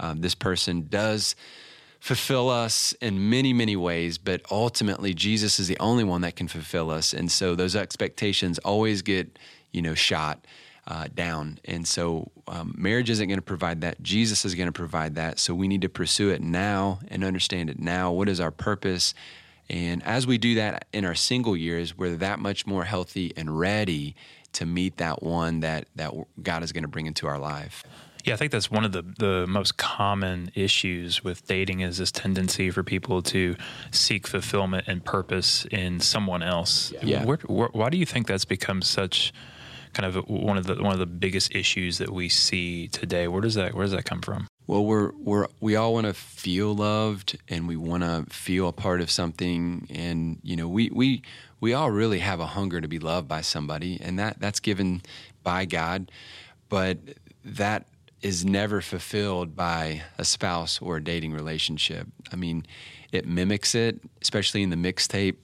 um, 0.00 0.20
this 0.20 0.34
person 0.34 0.86
does 0.88 1.36
fulfill 2.00 2.50
us 2.50 2.92
in 3.00 3.30
many 3.30 3.52
many 3.52 3.76
ways 3.76 4.18
but 4.18 4.42
ultimately 4.50 5.14
jesus 5.14 5.58
is 5.58 5.68
the 5.68 5.78
only 5.78 6.04
one 6.04 6.20
that 6.20 6.36
can 6.36 6.48
fulfill 6.48 6.90
us 6.90 7.14
and 7.14 7.32
so 7.32 7.54
those 7.54 7.74
expectations 7.74 8.58
always 8.58 9.00
get 9.02 9.38
you 9.72 9.80
know 9.80 9.94
shot 9.94 10.44
uh, 10.86 11.06
down. 11.14 11.58
And 11.64 11.86
so 11.86 12.30
um, 12.46 12.74
marriage 12.76 13.10
isn't 13.10 13.28
going 13.28 13.38
to 13.38 13.42
provide 13.42 13.80
that. 13.82 14.02
Jesus 14.02 14.44
is 14.44 14.54
going 14.54 14.66
to 14.66 14.72
provide 14.72 15.14
that. 15.14 15.38
So 15.38 15.54
we 15.54 15.68
need 15.68 15.82
to 15.82 15.88
pursue 15.88 16.30
it 16.30 16.42
now 16.42 17.00
and 17.08 17.24
understand 17.24 17.70
it 17.70 17.78
now. 17.78 18.12
What 18.12 18.28
is 18.28 18.40
our 18.40 18.50
purpose? 18.50 19.14
And 19.70 20.02
as 20.02 20.26
we 20.26 20.36
do 20.36 20.56
that 20.56 20.86
in 20.92 21.04
our 21.04 21.14
single 21.14 21.56
years, 21.56 21.96
we're 21.96 22.16
that 22.16 22.38
much 22.38 22.66
more 22.66 22.84
healthy 22.84 23.32
and 23.36 23.58
ready 23.58 24.14
to 24.52 24.66
meet 24.66 24.98
that 24.98 25.22
one 25.22 25.60
that, 25.60 25.88
that 25.96 26.12
God 26.42 26.62
is 26.62 26.72
going 26.72 26.82
to 26.82 26.88
bring 26.88 27.06
into 27.06 27.26
our 27.26 27.38
life. 27.38 27.82
Yeah, 28.24 28.32
I 28.32 28.36
think 28.38 28.52
that's 28.52 28.70
one 28.70 28.84
of 28.84 28.92
the, 28.92 29.02
the 29.02 29.46
most 29.46 29.76
common 29.76 30.50
issues 30.54 31.22
with 31.22 31.46
dating 31.46 31.80
is 31.80 31.98
this 31.98 32.10
tendency 32.10 32.70
for 32.70 32.82
people 32.82 33.20
to 33.22 33.54
seek 33.90 34.26
fulfillment 34.26 34.88
and 34.88 35.04
purpose 35.04 35.66
in 35.70 36.00
someone 36.00 36.42
else. 36.42 36.92
Yeah. 37.02 37.24
Where, 37.24 37.36
where, 37.46 37.68
why 37.72 37.90
do 37.90 37.98
you 37.98 38.06
think 38.06 38.26
that's 38.26 38.46
become 38.46 38.80
such 38.80 39.32
kind 39.92 40.06
of 40.06 40.28
one 40.28 40.56
of 40.56 40.66
the 40.66 40.74
one 40.82 40.92
of 40.92 40.98
the 40.98 41.06
biggest 41.06 41.54
issues 41.54 41.98
that 41.98 42.10
we 42.10 42.30
see 42.30 42.88
today? 42.88 43.28
Where 43.28 43.42
does 43.42 43.54
that 43.54 43.74
where 43.74 43.84
does 43.84 43.92
that 43.92 44.06
come 44.06 44.22
from? 44.22 44.48
Well, 44.66 44.84
we're 44.84 45.12
we're 45.18 45.46
we 45.60 45.76
all 45.76 45.92
want 45.92 46.06
to 46.06 46.14
feel 46.14 46.74
loved, 46.74 47.38
and 47.48 47.68
we 47.68 47.76
want 47.76 48.02
to 48.02 48.24
feel 48.30 48.68
a 48.68 48.72
part 48.72 49.02
of 49.02 49.10
something, 49.10 49.86
and 49.90 50.38
you 50.42 50.56
know, 50.56 50.66
we 50.66 50.90
we 50.90 51.22
we 51.60 51.74
all 51.74 51.90
really 51.90 52.20
have 52.20 52.40
a 52.40 52.46
hunger 52.46 52.80
to 52.80 52.88
be 52.88 52.98
loved 52.98 53.28
by 53.28 53.42
somebody, 53.42 53.98
and 54.02 54.18
that 54.18 54.40
that's 54.40 54.60
given 54.60 55.02
by 55.42 55.66
God, 55.66 56.10
but 56.70 56.98
that 57.44 57.86
is 58.24 58.42
never 58.42 58.80
fulfilled 58.80 59.54
by 59.54 60.02
a 60.16 60.24
spouse 60.24 60.80
or 60.80 60.96
a 60.96 61.04
dating 61.04 61.34
relationship. 61.34 62.08
I 62.32 62.36
mean, 62.36 62.64
it 63.12 63.26
mimics 63.26 63.74
it, 63.74 64.00
especially 64.22 64.62
in 64.62 64.70
the 64.70 64.76
mixtape, 64.76 65.36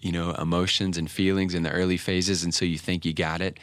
you 0.00 0.12
know, 0.12 0.30
emotions 0.34 0.96
and 0.96 1.10
feelings 1.10 1.52
in 1.52 1.64
the 1.64 1.72
early 1.72 1.96
phases, 1.96 2.44
and 2.44 2.54
so 2.54 2.64
you 2.64 2.78
think 2.78 3.04
you 3.04 3.12
got 3.12 3.40
it. 3.40 3.58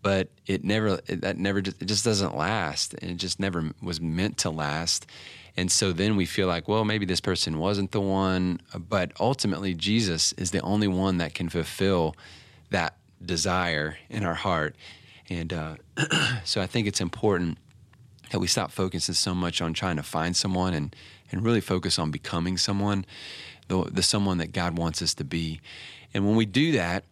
But 0.00 0.28
it 0.46 0.62
never 0.62 1.00
it, 1.08 1.22
that 1.22 1.38
never 1.38 1.58
it 1.58 1.86
just 1.86 2.04
doesn't 2.04 2.36
last 2.36 2.94
and 2.94 3.10
it 3.10 3.16
just 3.16 3.40
never 3.40 3.70
was 3.82 4.00
meant 4.00 4.38
to 4.38 4.50
last. 4.50 5.06
And 5.56 5.70
so 5.70 5.92
then 5.92 6.14
we 6.14 6.24
feel 6.24 6.46
like 6.46 6.68
well 6.68 6.84
maybe 6.84 7.06
this 7.06 7.20
person 7.20 7.58
wasn't 7.58 7.90
the 7.90 8.00
one 8.00 8.60
but 8.76 9.12
ultimately 9.18 9.72
jesus 9.72 10.32
is 10.32 10.50
the 10.50 10.60
only 10.60 10.88
one 10.88 11.18
that 11.18 11.32
can 11.32 11.48
fulfill 11.48 12.16
that 12.70 12.96
desire 13.24 13.96
in 14.10 14.24
our 14.24 14.34
heart. 14.34 14.76
And 15.30 15.52
uh, 15.52 15.76
so 16.44 16.60
i 16.60 16.66
think 16.66 16.86
it's 16.86 17.00
important 17.00 17.56
that 18.34 18.40
we 18.40 18.48
stop 18.48 18.72
focusing 18.72 19.14
so 19.14 19.32
much 19.32 19.62
on 19.62 19.72
trying 19.72 19.94
to 19.94 20.02
find 20.02 20.34
someone 20.34 20.74
and 20.74 20.96
and 21.30 21.44
really 21.44 21.60
focus 21.60 22.00
on 22.00 22.10
becoming 22.10 22.58
someone 22.58 23.06
the, 23.68 23.84
the 23.84 24.02
someone 24.02 24.38
that 24.38 24.50
god 24.50 24.76
wants 24.76 25.00
us 25.00 25.14
to 25.14 25.22
be 25.22 25.60
and 26.12 26.26
when 26.26 26.34
we 26.34 26.44
do 26.44 26.72
that 26.72 27.04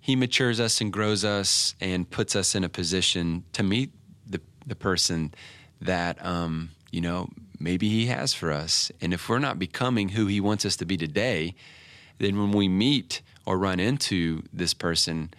he 0.00 0.16
matures 0.16 0.60
us 0.60 0.80
and 0.80 0.90
grows 0.90 1.22
us 1.22 1.74
and 1.82 2.08
puts 2.10 2.34
us 2.34 2.54
in 2.54 2.64
a 2.64 2.68
position 2.70 3.44
to 3.52 3.62
meet 3.62 3.90
the, 4.26 4.40
the 4.66 4.74
person 4.74 5.34
that, 5.82 6.22
um, 6.24 6.70
you 6.90 7.02
know, 7.02 7.28
maybe 7.58 7.90
he 7.90 8.06
has 8.06 8.32
for 8.32 8.50
us. 8.50 8.90
And 9.02 9.12
if 9.12 9.28
we're 9.30 9.38
not 9.38 9.58
becoming 9.58 10.10
who 10.10 10.26
he 10.26 10.40
wants 10.40 10.64
us 10.64 10.76
to 10.76 10.86
be 10.86 10.98
today, 10.98 11.54
then 12.18 12.38
when 12.38 12.52
we 12.52 12.68
meet 12.68 13.20
or 13.44 13.58
run 13.58 13.80
into 13.80 14.42
this 14.50 14.72
person, 14.72 15.32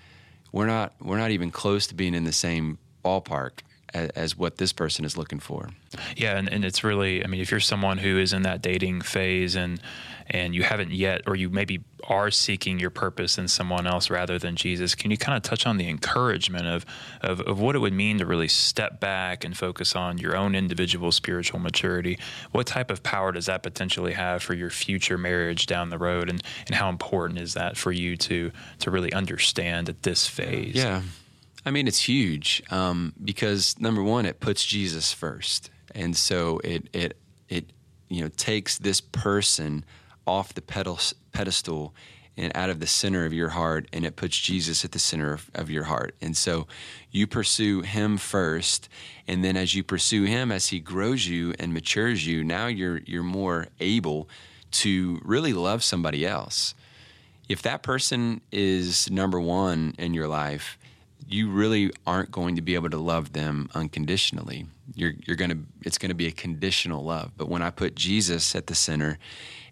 we're 0.51 0.65
not, 0.65 0.93
we're 0.99 1.19
not 1.19 1.31
even 1.31 1.51
close 1.51 1.85
to 1.87 1.95
being 1.95 2.15
in 2.15 2.25
the 2.25 2.31
same 2.31 2.77
ballpark 3.03 3.61
as, 3.95 4.09
as 4.09 4.37
what 4.37 4.57
this 4.57 4.73
person 4.73 5.05
is 5.05 5.17
looking 5.17 5.39
for. 5.39 5.69
Yeah, 6.15 6.37
and, 6.37 6.51
and 6.51 6.65
it's 6.65 6.83
really, 6.83 7.23
I 7.23 7.27
mean, 7.27 7.41
if 7.41 7.49
you're 7.49 7.59
someone 7.59 7.97
who 7.97 8.19
is 8.19 8.33
in 8.33 8.43
that 8.43 8.61
dating 8.61 9.01
phase 9.01 9.55
and 9.55 9.79
and 10.27 10.55
you 10.55 10.63
haven't 10.63 10.91
yet, 10.91 11.21
or 11.27 11.35
you 11.35 11.51
maybe 11.51 11.83
are 12.09 12.31
seeking 12.31 12.79
your 12.79 12.89
purpose 12.89 13.37
in 13.37 13.47
someone 13.47 13.85
else 13.85 14.09
rather 14.09 14.39
than 14.39 14.55
Jesus, 14.55 14.95
can 14.95 15.11
you 15.11 15.17
kind 15.17 15.37
of 15.37 15.43
touch 15.43 15.67
on 15.67 15.77
the 15.77 15.87
encouragement 15.87 16.65
of, 16.65 16.83
of, 17.21 17.41
of 17.41 17.59
what 17.59 17.75
it 17.75 17.79
would 17.79 17.93
mean 17.93 18.17
to 18.17 18.25
really 18.25 18.47
step 18.47 18.99
back 18.99 19.43
and 19.43 19.55
focus 19.55 19.95
on 19.95 20.17
your 20.17 20.35
own 20.35 20.55
individual 20.55 21.11
spiritual 21.11 21.59
maturity? 21.59 22.17
What 22.51 22.65
type 22.65 22.89
of 22.89 23.03
power 23.03 23.33
does 23.33 23.45
that 23.45 23.61
potentially 23.61 24.13
have 24.13 24.41
for 24.41 24.55
your 24.55 24.71
future 24.71 25.19
marriage 25.19 25.67
down 25.67 25.91
the 25.91 25.99
road, 25.99 26.27
and, 26.27 26.41
and 26.65 26.73
how 26.73 26.89
important 26.89 27.39
is 27.39 27.53
that 27.53 27.77
for 27.77 27.91
you 27.91 28.17
to 28.17 28.51
to 28.79 28.89
really 28.89 29.13
understand 29.13 29.89
at 29.89 30.01
this 30.01 30.25
phase? 30.25 30.73
Yeah. 30.73 31.03
I 31.65 31.71
mean, 31.71 31.87
it's 31.87 32.07
huge 32.07 32.61
um, 32.69 33.13
because 33.23 33.79
number 33.79 34.03
one, 34.03 34.25
it 34.25 34.39
puts 34.39 34.63
Jesus 34.63 35.11
first, 35.11 35.71
and 35.95 36.15
so 36.15 36.59
it 36.63 36.87
it 36.93 37.17
it 37.49 37.73
you 38.07 38.21
know 38.21 38.29
takes 38.29 38.77
this 38.77 39.01
person 39.01 39.83
off 40.27 40.53
the 40.53 40.61
pedestal 40.61 41.93
and 42.37 42.51
out 42.55 42.69
of 42.69 42.79
the 42.79 42.87
center 42.87 43.25
of 43.25 43.33
your 43.33 43.49
heart, 43.49 43.87
and 43.93 44.05
it 44.05 44.15
puts 44.15 44.37
Jesus 44.37 44.83
at 44.83 44.91
the 44.91 44.99
center 44.99 45.33
of, 45.33 45.49
of, 45.53 45.69
your 45.69 45.85
heart. 45.85 46.15
And 46.21 46.35
so 46.35 46.67
you 47.09 47.27
pursue 47.27 47.81
Him 47.81 48.17
first, 48.17 48.89
and 49.25 49.43
then 49.43 49.55
as 49.55 49.73
you 49.73 49.83
pursue 49.83 50.23
Him, 50.23 50.51
as 50.51 50.67
He 50.67 50.79
grows 50.79 51.27
you 51.27 51.53
and 51.59 51.73
matures 51.73 52.27
you, 52.27 52.43
now 52.43 52.67
you're 52.67 52.99
you're 53.05 53.23
more 53.23 53.67
able 53.79 54.29
to 54.71 55.19
really 55.23 55.53
love 55.53 55.83
somebody 55.83 56.25
else. 56.25 56.75
If 57.47 57.61
that 57.61 57.83
person 57.83 58.41
is 58.51 59.09
number 59.09 59.39
one 59.39 59.95
in 59.97 60.13
your 60.13 60.27
life, 60.27 60.77
you 61.27 61.49
really 61.49 61.91
aren't 62.05 62.31
going 62.31 62.55
to 62.55 62.61
be 62.61 62.75
able 62.75 62.89
to 62.89 62.97
love 62.97 63.33
them 63.33 63.69
unconditionally. 63.73 64.67
You're, 64.93 65.13
you're 65.25 65.35
going 65.35 65.51
to, 65.51 65.57
it's 65.81 65.97
going 65.97 66.09
to 66.09 66.15
be 66.15 66.27
a 66.27 66.31
conditional 66.31 67.03
love. 67.03 67.31
But 67.35 67.49
when 67.49 67.61
I 67.61 67.71
put 67.71 67.95
Jesus 67.95 68.55
at 68.55 68.67
the 68.67 68.75
center 68.75 69.17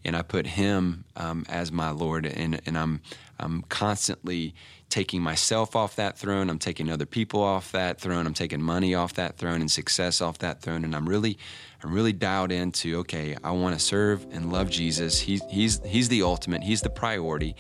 and 0.03 0.15
I 0.15 0.23
put 0.23 0.47
him 0.47 1.05
um, 1.15 1.45
as 1.47 1.71
my 1.71 1.91
Lord 1.91 2.25
and, 2.25 2.59
and 2.65 2.77
I'm, 2.77 3.01
I'm 3.39 3.61
constantly 3.63 4.55
taking 4.89 5.21
myself 5.21 5.75
off 5.75 5.95
that 5.95 6.17
throne. 6.17 6.49
I'm 6.49 6.59
taking 6.59 6.89
other 6.89 7.05
people 7.05 7.41
off 7.41 7.71
that 7.71 7.99
throne. 7.99 8.27
I'm 8.27 8.33
taking 8.33 8.61
money 8.61 8.93
off 8.93 9.13
that 9.13 9.37
throne 9.37 9.61
and 9.61 9.71
success 9.71 10.21
off 10.21 10.37
that 10.39 10.61
throne. 10.61 10.83
And 10.83 10.95
I'm 10.95 11.09
really, 11.09 11.37
I'm 11.83 11.93
really 11.93 12.13
dialed 12.13 12.51
into, 12.51 12.99
okay, 12.99 13.35
I 13.43 13.51
want 13.51 13.75
to 13.75 13.83
serve 13.83 14.25
and 14.31 14.51
love 14.51 14.69
Jesus. 14.69 15.19
He's, 15.19 15.41
he's, 15.49 15.81
he's 15.85 16.09
the 16.09 16.21
ultimate. 16.23 16.63
He's 16.63 16.81
the 16.81 16.91
priority 16.91 17.55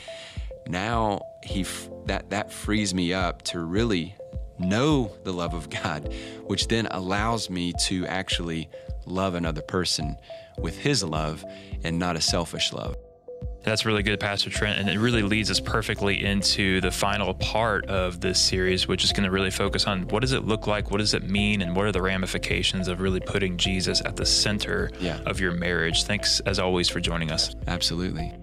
now 0.67 1.21
he 1.43 1.65
that 2.05 2.29
that 2.29 2.51
frees 2.51 2.93
me 2.93 3.13
up 3.13 3.41
to 3.43 3.59
really 3.59 4.15
know 4.59 5.11
the 5.23 5.33
love 5.33 5.53
of 5.53 5.69
God, 5.69 6.13
which 6.45 6.67
then 6.67 6.87
allows 6.87 7.49
me 7.49 7.73
to 7.85 8.05
actually 8.07 8.69
love 9.05 9.35
another 9.35 9.61
person 9.61 10.15
with 10.57 10.77
his 10.77 11.03
love 11.03 11.43
and 11.83 11.99
not 11.99 12.15
a 12.15 12.21
selfish 12.21 12.71
love. 12.71 12.95
That's 13.63 13.85
really 13.85 14.03
good, 14.03 14.19
Pastor 14.19 14.49
Trent. 14.49 14.79
And 14.79 14.89
it 14.89 14.99
really 14.99 15.21
leads 15.21 15.49
us 15.49 15.59
perfectly 15.59 16.23
into 16.23 16.81
the 16.81 16.91
final 16.91 17.33
part 17.33 17.85
of 17.85 18.19
this 18.19 18.39
series, 18.39 18.87
which 18.89 19.05
is 19.05 19.13
going 19.13 19.23
to 19.23 19.31
really 19.31 19.51
focus 19.51 19.85
on 19.85 20.07
what 20.09 20.19
does 20.19 20.33
it 20.33 20.45
look 20.45 20.67
like? 20.67 20.91
What 20.91 20.97
does 20.97 21.13
it 21.13 21.23
mean? 21.23 21.61
And 21.61 21.73
what 21.73 21.85
are 21.85 21.91
the 21.93 22.01
ramifications 22.01 22.89
of 22.89 22.99
really 22.99 23.21
putting 23.21 23.57
Jesus 23.57 24.01
at 24.01 24.17
the 24.17 24.25
center 24.25 24.91
yeah. 24.99 25.19
of 25.25 25.39
your 25.39 25.53
marriage? 25.53 26.03
Thanks, 26.03 26.41
as 26.41 26.59
always, 26.59 26.89
for 26.89 26.99
joining 26.99 27.31
us. 27.31 27.55
Absolutely. 27.67 28.33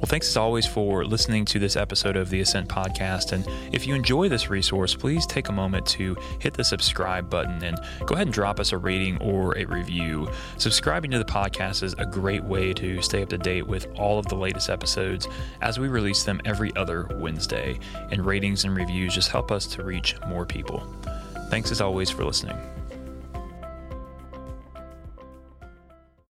Well, 0.00 0.08
thanks 0.08 0.28
as 0.28 0.38
always 0.38 0.64
for 0.64 1.04
listening 1.04 1.44
to 1.44 1.58
this 1.58 1.76
episode 1.76 2.16
of 2.16 2.30
the 2.30 2.40
Ascent 2.40 2.70
Podcast. 2.70 3.32
And 3.32 3.46
if 3.70 3.86
you 3.86 3.94
enjoy 3.94 4.30
this 4.30 4.48
resource, 4.48 4.94
please 4.94 5.26
take 5.26 5.50
a 5.50 5.52
moment 5.52 5.84
to 5.88 6.16
hit 6.38 6.54
the 6.54 6.64
subscribe 6.64 7.28
button 7.28 7.62
and 7.62 7.78
go 8.06 8.14
ahead 8.14 8.26
and 8.26 8.32
drop 8.32 8.58
us 8.58 8.72
a 8.72 8.78
rating 8.78 9.20
or 9.20 9.58
a 9.58 9.66
review. 9.66 10.26
Subscribing 10.56 11.10
to 11.10 11.18
the 11.18 11.24
podcast 11.26 11.82
is 11.82 11.92
a 11.98 12.06
great 12.06 12.42
way 12.42 12.72
to 12.72 13.02
stay 13.02 13.22
up 13.22 13.28
to 13.28 13.36
date 13.36 13.66
with 13.66 13.88
all 13.94 14.18
of 14.18 14.24
the 14.28 14.36
latest 14.36 14.70
episodes 14.70 15.28
as 15.60 15.78
we 15.78 15.86
release 15.86 16.22
them 16.22 16.40
every 16.46 16.74
other 16.76 17.06
Wednesday. 17.16 17.78
And 18.10 18.24
ratings 18.24 18.64
and 18.64 18.74
reviews 18.74 19.14
just 19.14 19.28
help 19.28 19.52
us 19.52 19.66
to 19.66 19.82
reach 19.82 20.16
more 20.28 20.46
people. 20.46 20.82
Thanks 21.50 21.70
as 21.70 21.82
always 21.82 22.08
for 22.08 22.24
listening. 22.24 22.56